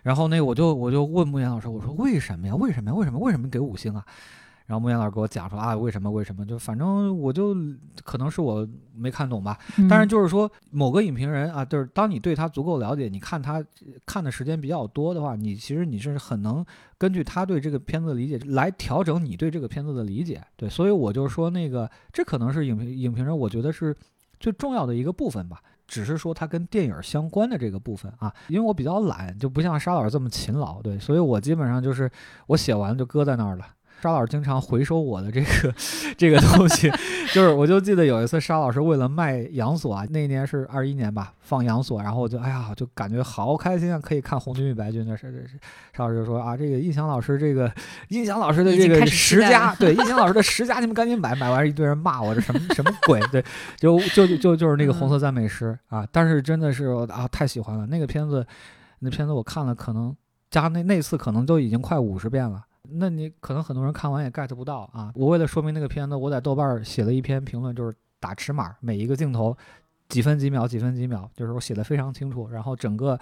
[0.03, 2.55] 然后那个我就我就问穆岩老师，我说为什么呀？
[2.55, 2.95] 为什么呀？
[2.95, 3.19] 为什么？
[3.19, 4.05] 为什么给五星啊？
[4.65, 6.45] 然后木言老师给我讲说啊，为什么为什么？
[6.45, 7.55] 就反正我就
[8.03, 9.57] 可能是我没看懂吧。
[9.89, 13.63] 但是就是说某个影评人啊，就是当你对他足够了解，你看他
[14.05, 16.65] 看的时间比较多的话，你其实你是很能
[16.97, 20.41] 根据他对这个片子的理解来调整你对这个片子的理解。
[20.55, 23.95] 对，所以我就说那个这可能是影评影评人我觉得是
[24.39, 25.61] 最重要的一个部分吧。
[25.87, 30.81] 只是说它跟电影相关的这个部分啊，因为我比较懒，就不像沙老师这么勤劳。
[30.81, 32.09] 对，所以我基本上就是
[32.47, 33.67] 我写完就搁在那儿了。
[34.01, 35.73] 沙老师经常回收我的这个
[36.15, 36.91] 这个东西，
[37.33, 45.31] 就是我就记得有一次沙老师为了卖杨锁啊，那年是二一年吧，放杨锁，然后我就哎呀，就感觉好开心啊，可以看红军与白军的事。
[45.31, 45.57] 这是
[45.91, 47.71] 沙老师就说啊，这个印象老师这个
[48.09, 53.43] 印象老师的这个十佳，对印象老师的十佳，你们赶紧买，买完一堆人骂我这什么什么鬼，对，
[53.77, 58.45] 就就就就是那个红色赞美诗啊，但是真的是啊太喜欢了那个片子，
[58.99, 60.15] 那片子我看了可能
[60.51, 62.61] 加那那次可能都已经快五十遍了。
[62.91, 65.11] 那你可能很多人看完也 get 不到啊！
[65.15, 69.55] 我为了说明那个片子，我在豆瓣写了一篇评论，就是打尺码，每一个镜头
[70.09, 72.47] 几分几秒，几分几秒，就是我写的非常清楚。
[72.49, 73.19] 然后整个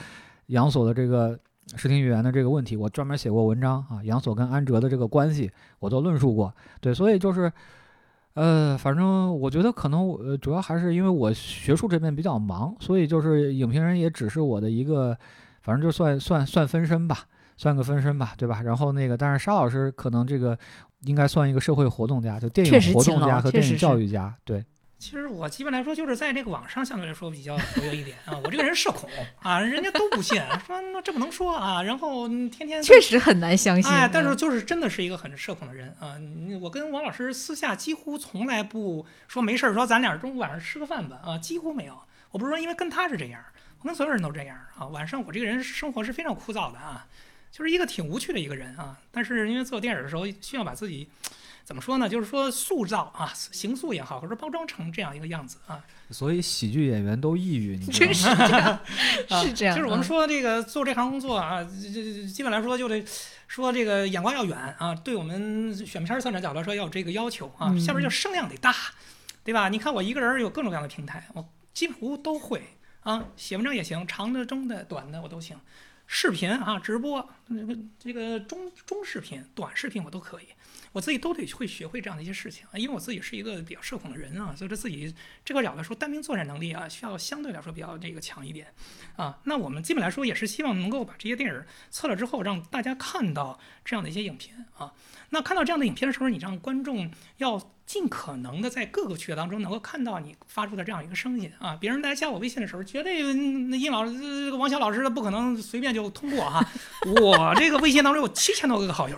[0.48, 1.38] 杨锁的这个
[1.76, 4.02] 视听语言的这个问题，我专门写过文章啊。
[4.04, 6.54] 杨锁跟安哲的这个关系，我都论述过。
[6.82, 7.52] 对，所以就是，
[8.34, 15.18] 呃，反正我觉得可能我主要还是因为我学术这边比较忙，所以就是影评人也只是我的一个，
[15.62, 17.20] 反正就算算算分身吧。
[17.58, 18.62] 算个分身吧，对吧？
[18.62, 20.58] 然后那个，但是沙老师可能这个，
[21.02, 24.34] 应该算一个社会活动家，就电影活动家和电影教育家。
[24.44, 24.64] 对，
[24.98, 29.10] 其实我基本来说就是在这个网上相对来说比较活跃一点啊，我这个人社恐
[29.42, 33.92] 啊，人家都不信，说那这不能说啊，然后嗯天天确实很难相信。
[33.92, 36.16] 哎，但是嗯就是真的是一个很社恐的人啊！
[36.62, 41.98] 我跟王老师私下几乎从来不说没事儿，说咱俩中午晚上吃个饭吧啊，几乎没有。
[42.32, 43.40] 我不是说因为跟他是这样，
[43.80, 44.88] 我跟所有人都这样啊。
[44.88, 47.06] 晚上我这个人生活是非常枯燥的啊，
[47.54, 48.98] 就是一个挺无趣的一个人啊。
[49.12, 51.08] 但是因为做电影的时候需要把自己
[51.64, 52.10] 怎么说呢？
[52.10, 55.80] 就是说塑造啊，形塑也好，或者包装成这样一个样子啊。
[56.10, 58.82] 所以喜剧演员都抑郁，你知道 真吗？
[58.90, 59.76] 是这样，啊是这样。
[59.76, 63.06] 就是我们嗯说这个做这行工作啊，这这基本来说就得
[63.48, 67.70] 说这个眼光要远啊，对我们选片儿策展角度来说要有这个要求啊。
[67.70, 68.76] 嗯下边就声量得大，
[69.44, 69.70] 对吧？
[69.70, 72.62] 你看我一个人有各种各样的平台，我几乎都会
[73.02, 75.56] 啊，写文章也行，长的、中的、短的我都行。
[76.06, 80.48] 视频啊，直播这个这个中中视频、短视频我都可以，
[80.94, 85.14] 我自己都得会学会这样的一些事情啊，因为我自己是一个比较社恐的人啊，所以说自己
[85.44, 88.68] 这个角度来说，单兵作战能力啊，需要相对来说比较这个强一点
[89.18, 89.40] 啊。
[89.44, 94.94] 那我们基本来说也是希望能够把这些电影测了之后，让大家看到这样的一些影片啊。
[95.32, 101.76] 那看到这样的影片的时候，你让观众要尽可能的在各个区域当中能够看到你发出的这样一个声音啊。
[101.76, 106.64] 别人来加我微信的时候，绝对那殷老师、王小老师不可能随便就通过哈、
[107.20, 109.18] 我这个微信当中有七千多个好友，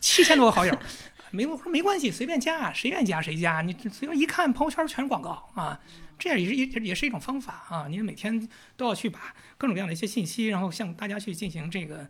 [0.00, 0.76] 七千多个好友。
[1.30, 3.60] 没我说没关系，随便加，谁愿意加谁加。
[3.60, 5.78] 你随便一看朋友圈全是广告啊，
[6.18, 7.86] 这样也是也也是一种方法啊。
[7.86, 12.06] 你每天都要去把各种各样的一些信息，然后向大家去进行这个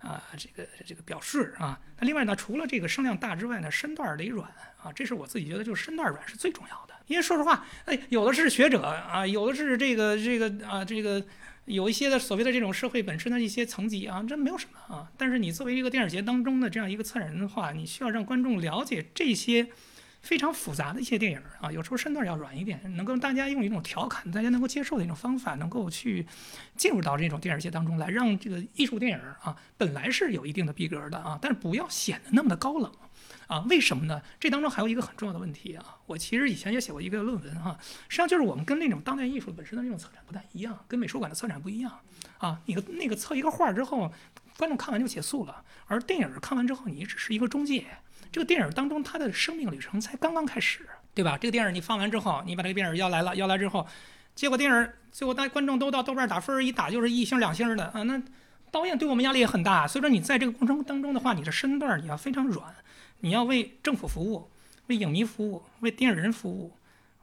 [0.00, 1.78] 啊这个这个表示啊。
[2.00, 4.50] 那另外呢，除了这个声量大之外呢，身段得软
[4.82, 6.94] 啊，这是我自己觉得就是身段软是最重要的。
[7.06, 11.24] 因为说实话，哎，有的是学者啊，有的是这个这个啊这个。
[11.66, 15.10] 有一些的所谓的这种社会本身的一些层级啊，这没有什么啊。
[15.16, 19.68] 但是你作为一个电影节当中的这样一个策展人的话，你需要让观众了解这些
[20.22, 26.24] 非常复杂的一些电影啊，有时候身段要软一点，能够大家用一种调侃、大家能够接受的一种方法，能够去
[26.76, 32.92] 进入到这种电影节当中来，让这个艺术电影啊本来是有一定的逼格的啊，但是不要显得那么的高冷。
[33.46, 34.20] 啊，为什么呢？
[34.40, 35.96] 这当中还有一个很重要的问题啊！
[36.06, 37.76] 我其实以前也写过一个论文哈、
[38.08, 41.92] 实际上就是我们跟那种当代艺术本身的那种策展不太一样，跟美术馆的策展不一样
[42.38, 42.60] 啊。
[42.66, 44.12] 你个那个测一个画之后，
[44.56, 47.86] 观众看完就结束了，而电影看完之后，你只是一个中介。
[48.32, 51.38] 这个电影当中它的生命旅程才刚刚开始，对吧？
[51.38, 53.86] 这个电影你放完之后，你把这个电影要来了，要来之后，
[54.34, 58.20] 结果电影最后大观众都到豆瓣打分儿，一打就是一星两星的啊，那
[58.72, 59.86] 导演对我们压力也很大。
[59.86, 62.74] 所以说你在这个过程当中的话，你的身段你要非常软。
[63.20, 64.50] 你要为政府服务，
[64.86, 66.72] 为影迷服务，为电影人服务，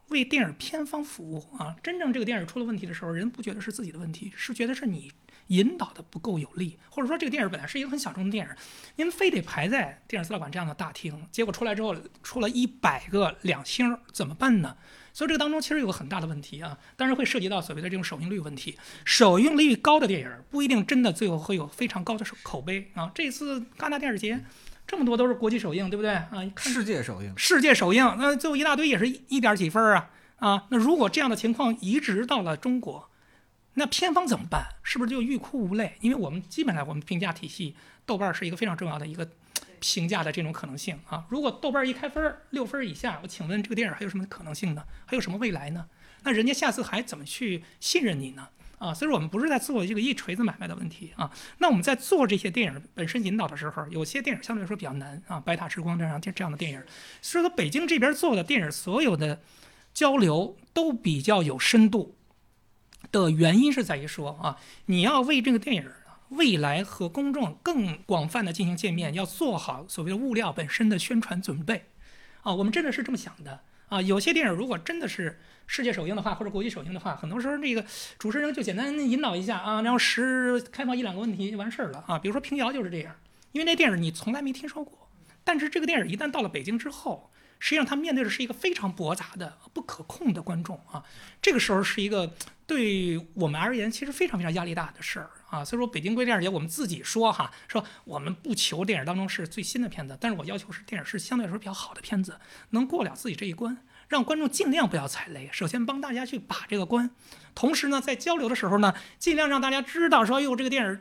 [0.10, 1.76] 为电影片方服务啊！
[1.82, 5.12] 真正这个电影出了问题的时候，人不觉得是自己的问题，是觉得是你
[5.48, 8.56] 引导的不够有力，或者说这个电影本来是一个很小众的电影，
[8.96, 14.78] 您非得排在电影资料馆这样的大厅，结果出来之后出了一百个两星，怎么办呢？
[15.14, 18.76] 所以这个当中其实有个很大的问题啊，当然会涉及到所谓的这种首映率问题。
[19.06, 23.12] 首映率高的电影不一定真的最后会有非常高的口碑啊。
[23.14, 24.44] 这次戛纳电影节
[24.86, 26.30] 这么多都是国际首映，对不对啊？
[26.54, 30.68] 看世界首映，世界首映，那最后一大堆也是一点几分啊啊！
[30.70, 33.10] 那如果这样的情况移植到了中国，
[33.76, 34.76] 那片方怎么办？
[34.84, 35.96] 是不是就欲哭无泪？
[36.02, 37.76] 因为我们基本上我们评价体系，
[38.06, 39.28] 豆瓣是一个非常重要的一个
[39.80, 41.26] 评价的这种可能性啊。
[41.30, 44.84] 如果豆瓣一开分六分以下，我请问这个电影还有什么可能性呢？
[45.06, 45.88] 还有什么未来呢？
[46.24, 48.50] 那人家下次还怎么去信任你呢？
[48.84, 51.32] 啊，所以说我们不是在做这个一锤子买卖的问题啊。
[51.60, 56.84] 那我们在做这些电影本身引导的时候，有些电影相对来说比较难啊，《白塔之光》这样这样的电影，
[57.22, 59.42] 所以说北京这边做的电影所有的
[59.94, 62.18] 交流都比较有深度
[63.10, 64.58] 的原因是在于说啊，
[64.88, 65.90] 你要为这个电影
[66.30, 71.86] 未来和公众更广泛的进行见面，要做好所谓的物料本身的宣传准备
[72.42, 72.54] 啊。
[72.54, 73.62] 我们真的是这么想的
[73.94, 74.02] 啊。
[74.02, 77.86] 有些电影如果真的是世界首映的话，或者国际首映的话，很多时候这个
[78.18, 82.20] 主持人就简单引导一下啊，然后十开放一两个问题就完事儿了啊。
[82.20, 83.16] 比如说《平遥》就是这样，
[83.52, 85.10] 因为那电影你从来没听说过，
[85.44, 91.04] 但是这个电影一旦到了北京之后，实际上他面对的是一个非常驳杂的、不可控的观众啊。
[91.42, 92.34] 这个时候是一个
[92.68, 95.64] 对我们而言其实非常非常压力大的事儿啊。
[95.64, 102.40] 所以说，北京归电影节我们自己说哈，说我们不求电影当中是最新的片子，但是我要求是电影是相对来说比较好的片子，
[102.72, 103.78] 能过了自己这一关。
[104.10, 107.10] 让观众尽量不要踩雷，首先帮大家去把这个关，
[107.56, 111.00] 同时呢，在交流的时候呢，尽量让大家知道说，哟，这个电影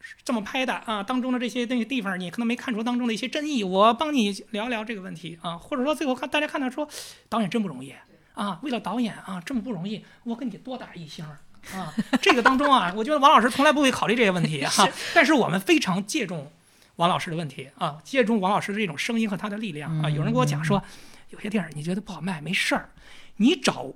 [0.00, 6.88] 是这么拍的啊，当中的这些那个地方你可能没看出当中的一些真意，我帮你聊聊这个问题啊，或者说最后看大家看到说，
[7.28, 7.92] 导演真不容易
[8.32, 11.26] 啊，为了导演啊这么不容易，我给你多打一星
[11.74, 16.50] 啊，这个当中啊，我觉得王老师从来不会考虑这些问题哈、但是我们非常借重。
[16.96, 20.10] 王老师的问题啊，借重王老师的这种声音和他的力量啊。
[20.10, 20.82] 有人跟我讲说，
[21.30, 22.90] 有些电影你觉得不好卖，没事儿，
[23.36, 23.86] 你找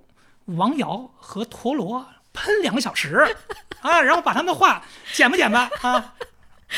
[0.47, 3.37] 王瑶和陀螺喷两个小时
[3.83, 6.15] 啊，然后把他们的话剪吧剪吧啊，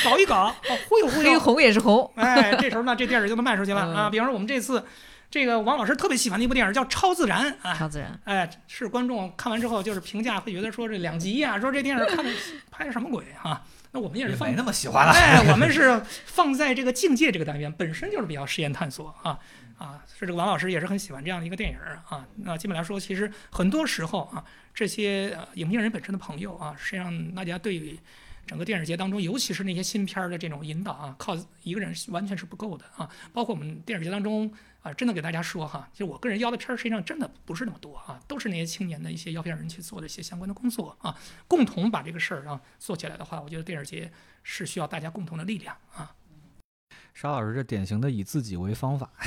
[0.04, 0.56] 搞一搞，啊
[0.88, 4.08] 忽悠忽悠，黑红也是红，哎，这时候呢，这电影就能卖出去了啊。
[4.08, 4.84] 嗯比方说我们这次
[5.30, 8.18] 这个王老师特别喜欢的一部电影叫《超自然》啊，超自然。
[8.24, 12.30] 哎，是观众看完之后就是评价会觉得说这两集呀、 说这电影看的
[12.70, 13.62] 拍的什么鬼啊？
[13.92, 15.12] 那我们也是放没那么喜欢了。
[15.12, 19.38] 哎，我们是放在这个境界这个单元，本身就是比较实验探索啊
[19.78, 21.76] 啊，是这个王老师也是很喜欢这样的一个电影
[22.08, 22.26] 啊。
[22.36, 27.98] 那基本来说，其实很多时候啊，这些呃影评人本身的朋友啊，实际上大家对于
[28.46, 33.10] 整个电影节当中，尤其是那些新片儿的这种引导啊，靠一个人完全是不够的啊。
[33.32, 41.18] 包括我们电影节当中啊，真的给大家说哈，其实我个人邀的片儿实际上真的不是那么多啊，都是那些青年的一些邀片人去做的一些相关的工作啊，
[41.48, 46.14] 共同把这个事儿啊做起来的话，我觉得电影节是需要大家共同的力量啊。
[47.18, 49.10] 沙老师这典型的以自己为方法，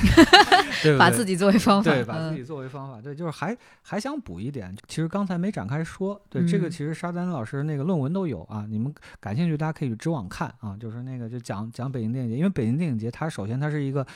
[0.80, 0.96] 对不对？
[0.96, 14.06] 把自己作为方法，对，把自嗯己作为方法，对，就是还还想补一点，其实刚才没展开说，对、这个嗯其实沙丹老师那个论文都有啊，你们感兴趣大家可以去知网看啊，就是那个就讲讲北京电影节，因为北京电影节它首先它是一个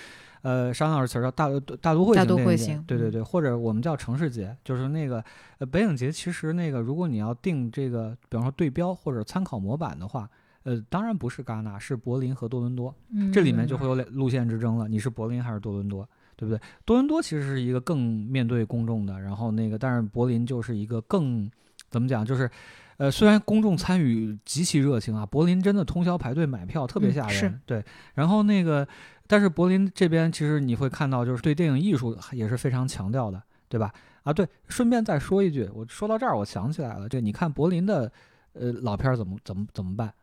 [0.43, 1.49] 呃沙老师词儿叫大
[1.83, 5.25] 大都会大都型电影节会型嗯对对对，或者我们叫城市节，就是那个
[5.59, 10.31] 呃北影节其实那个如果你要定这个，比方说对标或者参考模板的话。
[10.65, 12.95] 呃，当然不是戛纳，是柏林和多伦多。
[13.33, 16.07] 这里面就会有两路线之争了，你是柏林还是多伦多，
[16.37, 16.61] 对不对？
[16.85, 21.51] 多伦多其实是一个更面对公众的，然后那个，但是柏林就是一个更
[21.89, 22.51] 怎么讲，就是。
[22.97, 27.47] 呃，虽然公众参与极其热情啊，柏林真的通宵排队买票，特别吓人。
[27.47, 27.85] 嗯对，
[28.15, 28.87] 然后那个，
[29.27, 33.93] 但是柏林这边其实你会看到，就是对电影艺术也是非常强调的，对吧？
[34.23, 38.11] 啊，对，顺便再说一句，我说到这儿，我想起来了，这你看柏林的
[38.53, 40.15] 呃老片儿怎么怎么怎么办？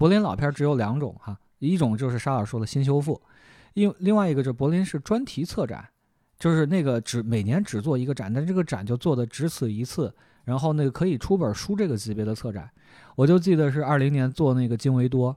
[0.00, 3.20] 柏林老片只有两种哈，一种就是沙老说的新修复，
[3.74, 5.86] 另另外一个就是柏林是专题策展，
[6.38, 10.10] 就是那个只每年只做一个展，但这个展就做的只此一次，
[10.44, 12.70] 然后那个可以出本书这个级别的策展，
[13.14, 15.36] 我就记得是二零年做那个金维多，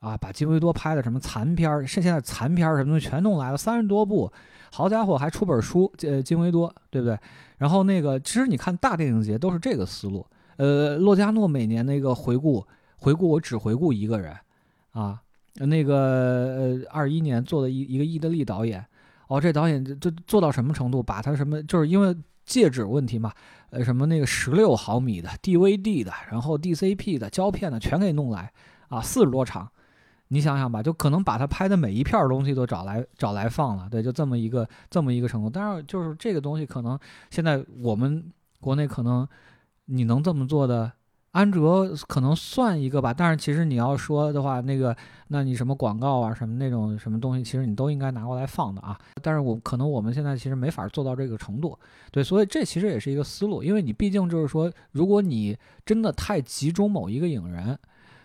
[0.00, 4.32] 啊，把金维多拍的什么残片儿，现现在残片儿什么东西全弄来了，三十多部，
[4.72, 7.18] 好家伙，还出本书，呃，金维多，对不对？
[7.58, 10.26] 然后那个其实你看大电影节都是这个思路，
[10.56, 12.66] 呃，洛迦诺每年那个回顾。
[13.02, 14.32] 回顾我只回顾一个人，
[14.92, 15.20] 啊，
[15.56, 18.84] 那个呃二一年做的一一个意大利导演，
[19.26, 21.02] 哦，这导演这做到什么程度？
[21.02, 23.32] 把他什么就是因为戒指问题嘛，
[23.70, 28.52] 呃，什么那个十六毫米的 DVD 的，然后 DCP 的胶片的全给弄来
[28.86, 29.68] 啊，四十多场，
[30.28, 35.50] 你想想吧，就可能把他拍的每一片东西都找来找来放了，对，就这么一个这么一个程度。
[35.50, 36.96] 但是就是这个东西可能
[37.30, 38.30] 现在我们
[38.60, 39.26] 国内可能
[39.86, 40.92] 你能这么做的。
[41.32, 44.94] 安卓可能算一个吧，但是其实你要说的话，那个，
[45.28, 48.98] 那你什么广告啊，什么那种什么东西，其实你都应该拿过来放的啊。
[49.22, 51.76] 但是我可能我们现在其实没法做到这个程度，
[52.10, 55.56] 对，所以这其实也是一个思路，因为你毕竟就是说，如果你
[55.86, 57.78] 真的太集中某一个影人，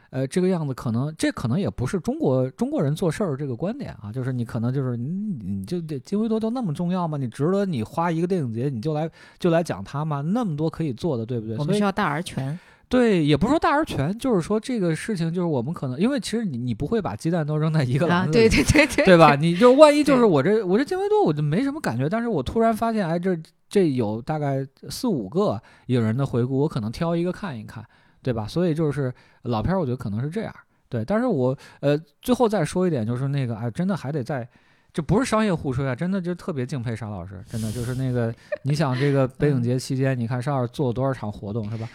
[0.09, 5.07] 呃，这个样子可能这可能也不是中国中国人做事儿这个观点啊，就是你可能就是你
[5.41, 7.17] 你就这金维多都那么重要吗？
[7.17, 10.19] 你值得你花一个电影节你就来就来讲它吗？
[10.19, 11.55] 那么多可以做的，对不对？
[11.57, 12.59] 我们需要大而全。
[12.89, 19.35] 对，也不是说大而全，就是说这个事情，就是我们可能，因为其实你你不会把鸡蛋都扔在一个啊，篮子里，对对对对，对吧？
[19.35, 27.83] 你就万一就是我这我这金维多我就没什么感觉，但是我突然发现，哎，这这有大概四五个影人的回顾，我可能挑一个看一看，
[28.21, 28.47] 对吧？
[28.47, 29.13] 所以就是
[29.43, 30.53] 老片儿，我觉得可能是这样，
[30.87, 31.03] 对。
[31.03, 34.47] 但是我呃最后再说一点，就是那个哎，真的还得再。
[34.93, 38.33] 这不是商业互吹啊，真的就特别敬佩沙老师，真的就是那个，
[38.63, 41.87] 你想这个 北影节期间，你看沙老师做了多少场活动是吧？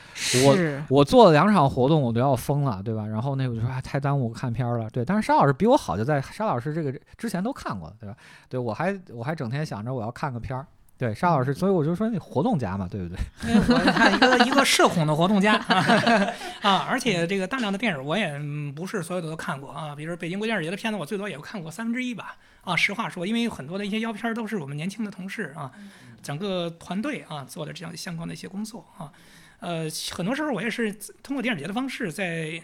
[0.47, 3.05] 我是我做了两场活动，我都要疯了，对吧？
[3.07, 5.05] 然后那我就说哎，太耽误看片儿了，对。
[5.05, 8.17] 但是沙老师比我好，就在沙老师这个之前都看过了，对吧？
[8.49, 10.65] 对我还我还整天想着我要看个片儿，
[11.03, 13.19] 对沙老师，所以我就说你活动家嘛，对不对？
[13.43, 15.55] 哎我看一个一个社恐的活动家
[16.63, 22.37] 啊，而且这个大量的电影我也嗯不是所有的都看过啊，比如北京国际电影节的片子，我最多也看过三分之一吧。
[22.63, 25.73] 啊，实话说，因为有很多的一些邀片儿都是我们年轻的同事啊，
[26.23, 29.11] 整个团队啊做的这样相关的一些工作啊，
[29.59, 32.63] 呃，很多时候我也是通过电影节的方式在。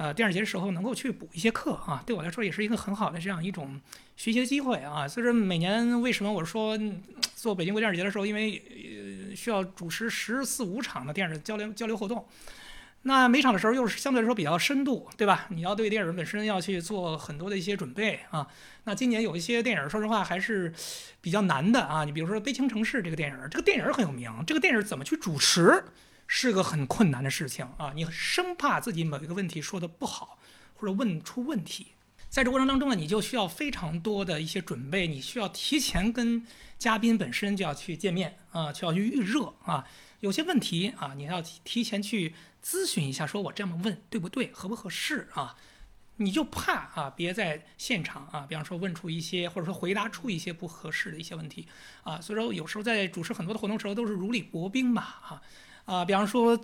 [0.00, 3.78] 呃，电影节的时候能够去补一些课啊，对我来说也是一个很好的这样一种
[4.16, 5.06] 学习的机会啊。
[5.06, 6.74] 所以说每年为什么我说
[7.36, 8.62] 做北京国际电影节的时候，因为
[9.28, 12.26] 呃需要主持十四五场的电影交流交流活动，
[13.02, 15.46] 那每场的时候又是相对来说比较深度，对吧？
[15.50, 18.46] 你要对电影本身要去做很多的一些准备啊。
[18.84, 20.72] 那今年有一些电影，说实话还是
[21.20, 22.06] 比较难的啊。
[22.06, 25.84] 你比如说《悲情城市》这个电影，这个电影很有名，这个电影怎么去主持？
[26.32, 27.92] 是个很困难的事情啊！
[27.92, 30.38] 你生怕自己某一个问题说的不好，
[30.76, 31.88] 或者问出问题。
[32.28, 36.46] 在这过程当中呢，你就需要非常多的一些准备，你需要提前跟
[36.78, 39.84] 嘉宾本身就要去见面啊，就要去预热啊，
[40.20, 42.32] 有些问题啊，你要提前去
[42.64, 45.56] 咨询一下，说我这么问对不对，合不合适啊？
[46.18, 51.66] 你就怕啊，别在现场啊，比方说问出一些，或者说回答出一些不合适的一些问题
[52.04, 52.20] 啊。
[52.20, 55.42] 所以说，有时候在主持很多的活动时候，都是如履薄冰嘛啊
[55.90, 56.58] 啊，比方说。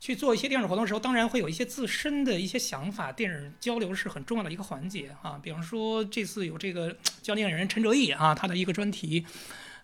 [0.00, 3.10] 去做一些电影活动的时候，当然会有一些自身的一些想法。
[3.10, 5.40] 电影交流是很重要的一个环节啊。
[5.42, 9.26] 比方说这次有这个教电影人陈哲艺啊，他的一个专题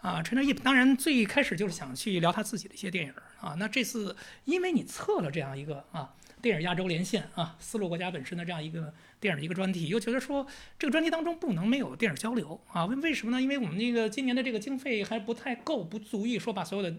[0.01, 0.23] 啊。
[0.23, 3.56] 陈哲艺当然最开始就是想去聊他自己的一些电影啊。
[3.59, 10.47] 那这次因为你测了这样一个啊电影亚洲连线啊丝路国家本身的这样一个电影的一个专题，又觉得说
[10.78, 12.86] 这个专题当中不能没有电影交流啊。
[12.86, 13.43] 为为什么呢？
[13.43, 16.94] 因为我们那个今年的这个经费还不太够，不足以说把所有的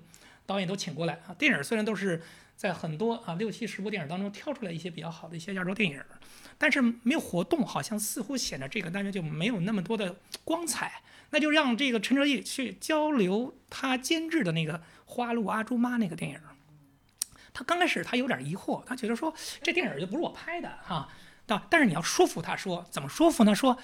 [0.46, 1.34] 导演都请过来啊。
[1.38, 2.22] 电影虽然都是。
[2.58, 6.02] 在很多啊六七十部电影当中挑出来一些比较好的一些亚洲电影，
[6.58, 10.16] 但是没有活动，好像似乎显得这个单元就没有那么多的
[10.46, 11.02] 光彩。
[11.32, 16.40] 那就让这个陈哲艺去交流他监制的那个《花路阿朱妈》那个电影。
[17.54, 21.10] 他刚开始他有点疑惑，他觉得说这电影就不是我拍的哈。
[21.46, 23.54] 但但是你要说服他说怎么说服呢？
[23.54, 23.78] 说，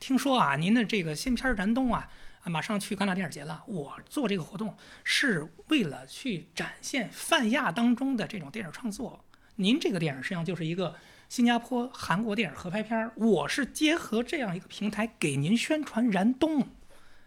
[0.00, 2.10] 听说啊您的这个新片《燃冬》啊。
[2.42, 3.62] 啊，马上去戛纳电影节了。
[3.66, 9.24] 我做这个活动是为了去展现泛亚当中的这种电影创作。
[9.56, 10.96] 您这个电影实际上就是一个
[11.28, 13.12] 新加坡、韩国电影合拍片儿。
[13.14, 16.62] 我是结合这样一个平台给您宣传《燃冬》。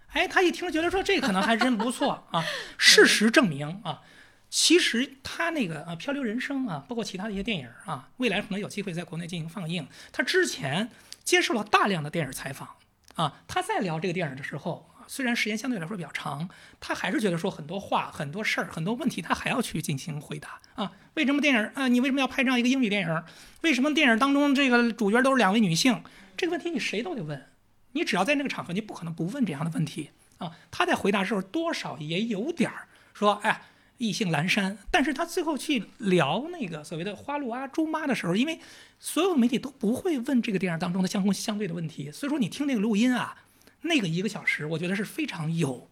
[0.08, 2.44] 哎，他一听觉得说这可能还真不错啊。
[2.80, 4.02] 事实证明啊，
[4.50, 9.88] 其实他那个啊《漂流人生》啊，包括其他的一些电影啊，未来可能有机会在国内进行放映。
[10.12, 10.90] 他之前
[11.24, 12.68] 接受了大量的电影采访
[13.14, 14.90] 啊，他在聊这个电影的时候。
[15.14, 16.50] 虽然时间相对来说比较长，
[16.80, 20.92] 他还是觉得说很多话、很多事儿、很多问题，他还要去进行回答啊。
[21.14, 21.88] 为什么电影啊？
[21.88, 23.24] 你为什么要拍这样一个英语电影？
[23.62, 26.04] 为什么电影当中这个主角都是两位女性？
[26.36, 27.46] 这个问题你谁都得问。
[27.92, 30.10] 你只要在那个场合，你不可能不问这样的问题
[30.40, 30.54] 啊。
[30.72, 33.62] 他在回答的时候多少也有点儿说，哎，
[34.00, 34.80] 意兴阑珊。
[34.90, 38.60] 但是他最后去聊那个所谓的花露阿朱妈的时候，因为
[38.98, 43.38] 所有媒体都不会问这个电影当中的相互相对的问题，所以说你听那个录音啊。
[43.84, 45.90] 那个一个小时，我觉得是非常有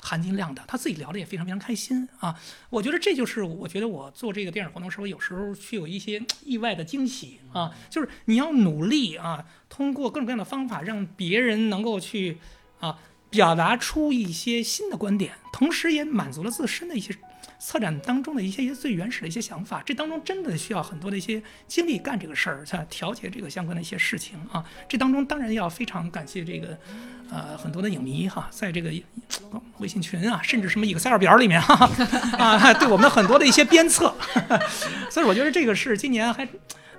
[0.00, 0.62] 含金量的。
[0.66, 2.40] 他自己聊的也非常非常开心啊！
[2.70, 7.74] 我觉得这就是我觉得我做这个电影活动时候，有时候去有一些意外的惊喜啊！
[7.90, 12.38] 就是你要努力啊，通过各种各样的方法，让别人能够去
[12.80, 12.98] 啊
[13.30, 17.14] 表达出一些新的观点，同时也满足了自身的一些。
[17.58, 24.64] 策展当中的一些一些最原始的一些想法，这当中真的需要很多的一些精力干这个事儿，才调节这个相关的一些事情啊。
[24.88, 26.78] 这当中当然要非常感谢这个，
[27.30, 28.92] 呃，很多的影迷哈，在这个
[29.78, 31.90] 微信群啊，甚至什么 Excel 表里面哈
[32.38, 34.14] 啊，对我们很多的一些鞭策。
[35.10, 36.48] 所以我觉得这个是今年还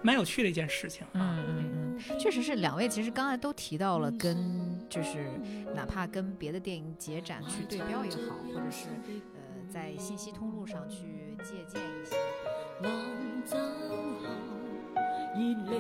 [0.02, 1.06] 蛮有趣的一件事情。
[1.14, 5.32] 嗯嗯嗯，确实是两位其实刚才都提到了，跟就是
[5.74, 8.88] 哪怕跟别的电影节展去对标也好，或者是。
[9.72, 12.16] 在信息通路上去借鉴一些。
[12.82, 12.92] 浪
[13.46, 14.26] 走后，
[15.36, 15.78] 热力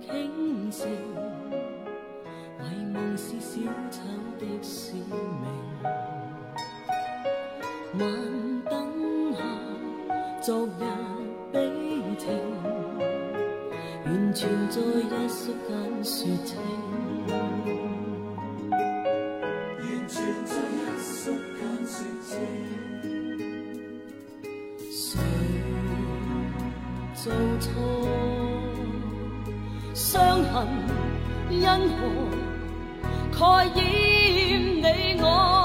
[0.00, 0.90] 倾城，
[2.58, 2.62] 遗
[2.94, 3.60] 忘是小
[3.90, 4.00] 丑
[4.38, 5.06] 的使命。
[7.98, 8.00] 晚
[8.64, 9.38] 灯下，
[10.42, 10.70] 昨日
[11.52, 11.56] 悲
[12.18, 12.26] 情，
[14.04, 15.68] 完全在一瞬间
[16.02, 16.58] 说清。
[27.28, 27.70] 做错，
[29.94, 30.66] 伤痕
[31.50, 31.98] 因何
[33.38, 33.80] 盖掩
[34.76, 35.57] 你我？